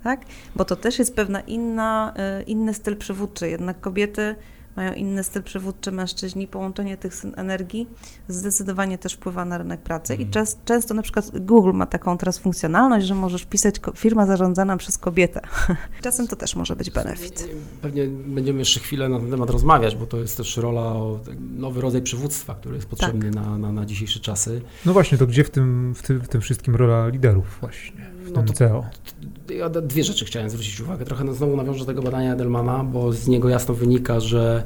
[0.05, 0.21] tak?
[0.57, 3.49] Bo to też jest pewna inna, y, inny styl przywódczy.
[3.49, 4.35] Jednak kobiety
[4.79, 7.89] mają inny styl przywódczy mężczyźni, połączenie tych energii
[8.29, 10.31] zdecydowanie też wpływa na rynek pracy i mhm.
[10.31, 14.99] czas, często na przykład Google ma taką teraz funkcjonalność, że możesz pisać firma zarządzana przez
[14.99, 15.41] kobietę.
[16.03, 17.49] Czasem to też może być benefit.
[17.83, 20.95] Pewnie będziemy jeszcze chwilę na ten temat rozmawiać, bo to jest też rola,
[21.57, 23.45] nowy rodzaj przywództwa, który jest potrzebny tak.
[23.45, 24.63] na, na, na dzisiejsze czasy.
[24.87, 28.19] No właśnie, to gdzie w tym, w tym, w tym wszystkim rola liderów właśnie?
[28.29, 28.85] w no tym CEO?
[29.57, 31.05] Ja dwie rzeczy chciałem zwrócić uwagę.
[31.05, 34.65] Trochę znowu nawiążę do tego badania Edelmana, bo z niego jasno wynika, że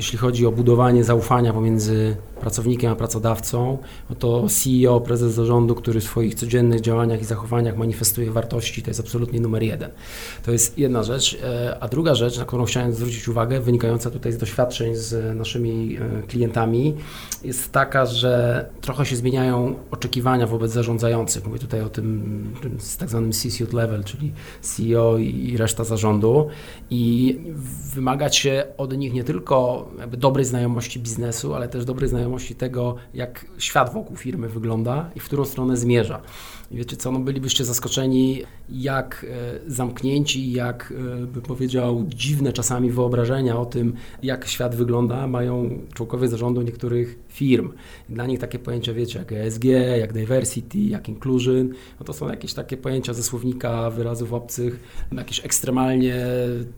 [0.00, 3.78] jeśli chodzi o budowanie zaufania pomiędzy pracownikiem a pracodawcą,
[4.10, 8.90] no to CEO, prezes zarządu, który w swoich codziennych działaniach i zachowaniach manifestuje wartości, to
[8.90, 9.90] jest absolutnie numer jeden.
[10.44, 11.38] To jest jedna rzecz.
[11.42, 15.96] E, a druga rzecz, na którą chciałem zwrócić uwagę, wynikająca tutaj z doświadczeń z naszymi
[15.96, 16.94] e, klientami,
[17.44, 21.46] jest taka, że trochę się zmieniają oczekiwania wobec zarządzających.
[21.46, 26.48] Mówię tutaj o tym, tym tak zwanym C-suite level, czyli CEO i reszta zarządu
[26.90, 27.38] i
[27.94, 33.46] wymagać się od nich nie tylko dobrej znajomości biznesu, ale też dobrej znajomości tego, jak
[33.58, 36.20] świat wokół firmy wygląda i w którą stronę zmierza.
[36.70, 42.90] I wiecie co, no bylibyście zaskoczeni, jak e, zamknięci, jak e, by powiedział, dziwne czasami
[42.90, 43.92] wyobrażenia o tym,
[44.22, 47.72] jak świat wygląda, mają członkowie zarządu niektórych firm.
[48.08, 49.64] Dla nich takie pojęcia, wiecie, jak ESG,
[49.98, 51.68] jak diversity, jak inclusion,
[52.00, 54.80] no to są jakieś takie pojęcia ze słownika wyrazów obcych,
[55.12, 56.26] jakieś ekstremalnie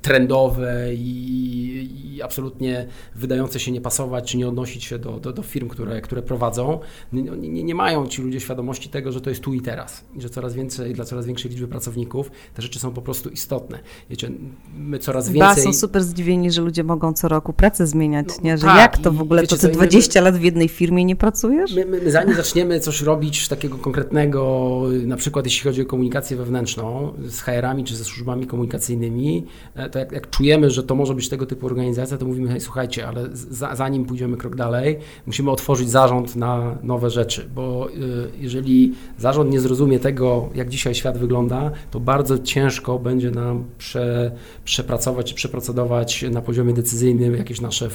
[0.02, 5.42] trendowe i, i absolutnie wydające się nie pasować, czy nie odnosić się do, do, do
[5.42, 6.78] firm, które, które prowadzą,
[7.12, 9.81] nie, nie, nie mają ci ludzie świadomości tego, że to jest tu i teraz
[10.14, 13.78] i że coraz więcej, dla coraz większej liczby pracowników te rzeczy są po prostu istotne.
[14.10, 14.30] Wiecie,
[14.76, 15.64] my coraz więcej...
[15.64, 18.58] Ba, są super zdziwieni, że ludzie mogą co roku pracę zmieniać, No, nie?
[18.58, 20.42] Że tak, jak to w ogóle, wiecie to ty co, i my- 20 lat w
[20.42, 21.74] jednej firmie nie pracujesz?
[21.74, 26.36] My, my, my zanim zaczniemy coś robić takiego konkretnego, na przykład jeśli chodzi o komunikację
[26.36, 31.14] wewnętrzną z HR-ami czy ze służbami komunikacyjnymi, e, to jak, jak czujemy, że to może
[31.14, 35.50] być tego typu organizacja, to mówimy, hej, słuchajcie, ale za, zanim pójdziemy krok dalej, musimy
[35.50, 37.92] otworzyć zarząd na nowe rzeczy, bo y,
[38.40, 44.32] jeżeli zarząd nie zrozumie tego, jak dzisiaj świat wygląda, to bardzo ciężko będzie nam prze,
[44.64, 47.88] przepracować czy przeprocedować na poziomie decyzyjnym jakieś nasze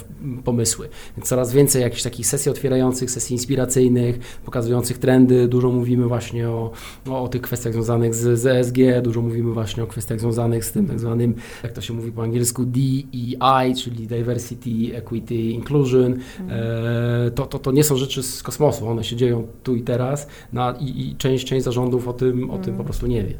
[0.43, 0.89] pomysły.
[1.17, 5.47] Więc coraz więcej jakichś takich sesji otwierających, sesji inspiracyjnych, pokazujących trendy.
[5.47, 6.71] Dużo mówimy właśnie o,
[7.09, 10.71] o, o tych kwestiach związanych z, z ESG, dużo mówimy właśnie o kwestiach związanych z
[10.71, 16.19] tym tak zwanym, jak to się mówi po angielsku, DEI, czyli Diversity, Equity, Inclusion.
[16.49, 20.28] E, to, to, to nie są rzeczy z kosmosu, one się dzieją tu i teraz
[20.53, 23.34] no, i, i część, część zarządów o tym, o tym po prostu nie wie.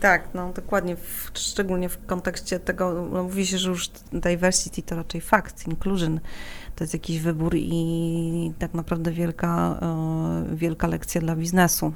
[0.00, 4.96] Tak, no dokładnie, w, szczególnie w kontekście tego, no, mówi się, że już diversity to
[4.96, 6.20] raczej fakt, inclusion
[6.76, 11.92] to jest jakiś wybór i tak naprawdę wielka, e, wielka lekcja dla biznesu.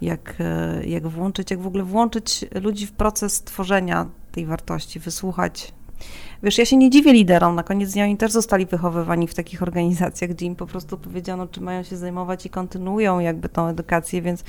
[0.00, 5.72] Jak, e, jak włączyć, jak w ogóle włączyć ludzi w proces tworzenia tej wartości, wysłuchać.
[6.42, 9.62] Wiesz, ja się nie dziwię liderom, na koniec dnia oni też zostali wychowywani w takich
[9.62, 14.22] organizacjach, gdzie im po prostu powiedziano, czy mają się zajmować i kontynuują jakby tą edukację,
[14.22, 14.44] więc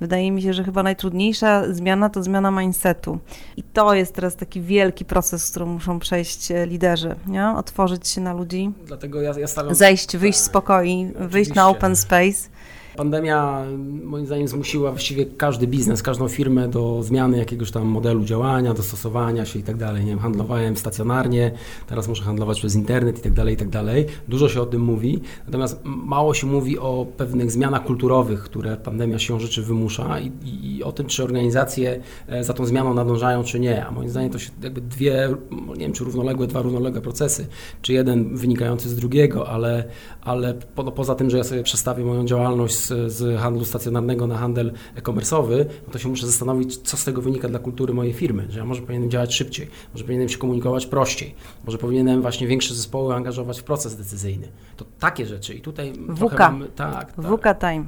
[0.00, 3.18] wydaje mi się, że chyba najtrudniejsza zmiana to zmiana mindsetu.
[3.56, 7.48] I to jest teraz taki wielki proces, który muszą przejść e, liderzy, nie?
[7.48, 11.54] Otworzyć się na ludzi, Dlatego ja, ja stawiam zejść, wyjść z Tak, pokoi, wyjść oczywiście.
[11.54, 12.48] na open space.
[12.96, 13.64] Pandemia
[14.04, 19.44] moim zdaniem zmusiła właściwie każdy biznes, każdą firmę do zmiany jakiegoś tam modelu działania, dostosowania
[19.44, 20.04] się i tak dalej.
[20.04, 21.52] Nie wiem, handlowałem stacjonarnie,
[21.86, 24.06] teraz muszę handlować przez internet i tak dalej, i tak dalej.
[24.28, 29.18] Dużo się o tym mówi, natomiast mało się mówi o pewnych zmianach kulturowych, które pandemia
[29.18, 33.44] siłą rzeczy wymusza i, i, i o tym, czy organizacje e, za tą zmianą nadążają,
[33.44, 33.86] czy nie.
[33.86, 35.28] A moim zdaniem to się jakby dwie,
[35.68, 37.46] nie wiem, czy równoległe, dwa równoległe procesy,
[37.82, 39.84] czy jeden wynikający z drugiego, ale,
[40.22, 44.26] ale po, no poza tym, że ja sobie przestawię moją działalność z, z handlu stacjonarnego
[44.26, 48.12] na handel e-commerce'owy, no to się muszę zastanowić, co z tego wynika dla kultury mojej
[48.12, 52.46] firmy, że ja może powinienem działać szybciej, może powinienem się komunikować prościej, może powinienem właśnie
[52.46, 54.48] większe zespoły angażować w proces decyzyjny.
[54.76, 56.40] To takie rzeczy i tutaj trochę WK.
[56.40, 57.26] mamy, tak, tak.
[57.26, 57.84] WK time.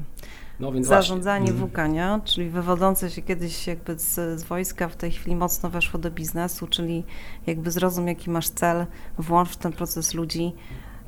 [0.61, 1.69] No więc Zarządzanie właśnie.
[1.69, 2.21] WK, nie?
[2.25, 6.67] czyli wywodzące się kiedyś jakby z, z wojska, w tej chwili mocno weszło do biznesu,
[6.67, 7.05] czyli
[7.47, 8.87] jakby zrozum, jaki masz cel,
[9.19, 10.53] włącz w ten proces ludzi,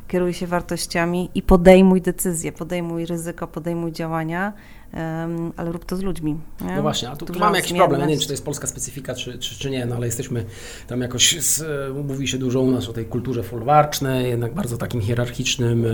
[0.08, 4.52] kieruj się wartościami i podejmuj decyzje, podejmuj ryzyko, podejmuj działania,
[4.92, 6.36] em, ale rób to z ludźmi.
[6.60, 6.76] Nie?
[6.76, 8.00] No właśnie, a tu, tu mamy jakiś problem.
[8.00, 10.44] Ja nie wiem, czy to jest polska specyfika, czy, czy, czy nie, no ale jesteśmy
[10.86, 11.64] tam jakoś, z,
[12.06, 15.86] mówi się dużo u nas o tej kulturze folwarcznej, jednak bardzo takim hierarchicznym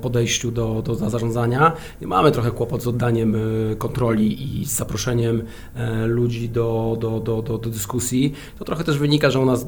[0.00, 1.72] podejściu do, do, zarządzania.
[2.00, 5.42] I mamy trochę kłopot z oddaniem e, kontroli i z zaproszeniem
[5.74, 8.32] e, ludzi do, do, do, do, do dyskusji.
[8.58, 9.66] To trochę też wynika, że u nas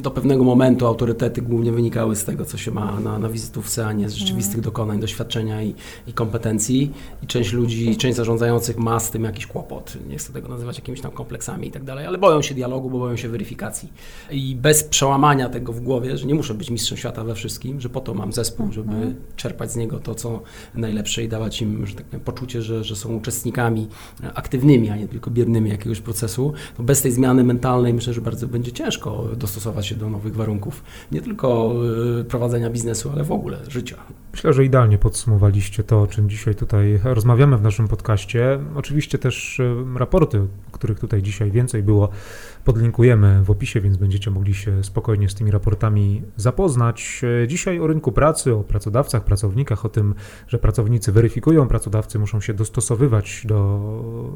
[0.00, 3.92] do pewnego momentu autorytety głównie wynikały z tego, co się ma na, na wizytówce, a
[3.92, 5.74] nie z rzeczywistych dokonań, doświadczenia i,
[6.06, 6.92] i kompetencji.
[7.22, 9.98] I część ludzi, część zarządzających ma z tym jakiś kłopot.
[10.08, 12.98] Nie chcę tego nazywać jakimiś tam kompleksami i tak dalej, ale boją się dialogu, bo
[12.98, 13.92] boją się weryfikacji.
[14.30, 17.88] I bez przełamania tego w głowie, że nie muszę być mistrzem świata we wszystkim, że
[17.88, 20.42] po to mam zespół, żeby czerpać z niego to, co
[20.74, 23.88] najlepsze i dawać im, że tak powiem, poczucie, że, że są uczestnikami
[24.34, 28.48] aktywnymi, a nie tylko biernymi jakiegoś procesu, to bez tej zmiany mentalnej myślę, że bardzo
[28.48, 30.82] będzie ciężko dostosować się do nowych warunków.
[31.12, 31.74] Nie tylko
[32.20, 33.96] e, prowadzenia biznesu, ale w ogóle życia.
[34.32, 38.58] Myślę, że idealnie podsumowaliście to, o czym dzisiaj tutaj rozmawiamy w naszym podcaście.
[38.74, 42.08] Oczywiście też e, raporty, których tutaj dzisiaj więcej było,
[42.64, 47.20] podlinkujemy w opisie, więc będziecie mogli się spokojnie z tymi raportami zapoznać.
[47.44, 50.14] E, Dzisiaj o rynku pracy, o pracodawcach, pracownikach, o tym,
[50.48, 53.80] że pracownicy weryfikują, pracodawcy muszą się dostosowywać do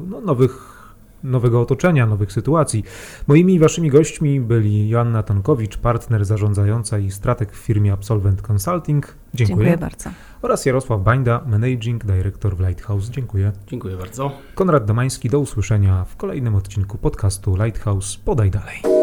[0.07, 0.82] no, nowych
[1.23, 2.83] nowego otoczenia, nowych sytuacji.
[3.27, 9.15] Moimi i waszymi gośćmi byli Joanna Tankowicz, partner zarządzająca i strateg w firmie Absolvent Consulting.
[9.33, 9.47] Dziękuję.
[9.47, 10.09] Dziękuję bardzo.
[10.41, 13.09] Oraz Jarosław Bańda, Managing Director w Lighthouse.
[13.09, 13.51] Dziękuję.
[13.67, 14.31] Dziękuję bardzo.
[14.55, 18.17] Konrad Domański, do usłyszenia w kolejnym odcinku podcastu Lighthouse.
[18.17, 19.02] Podaj dalej.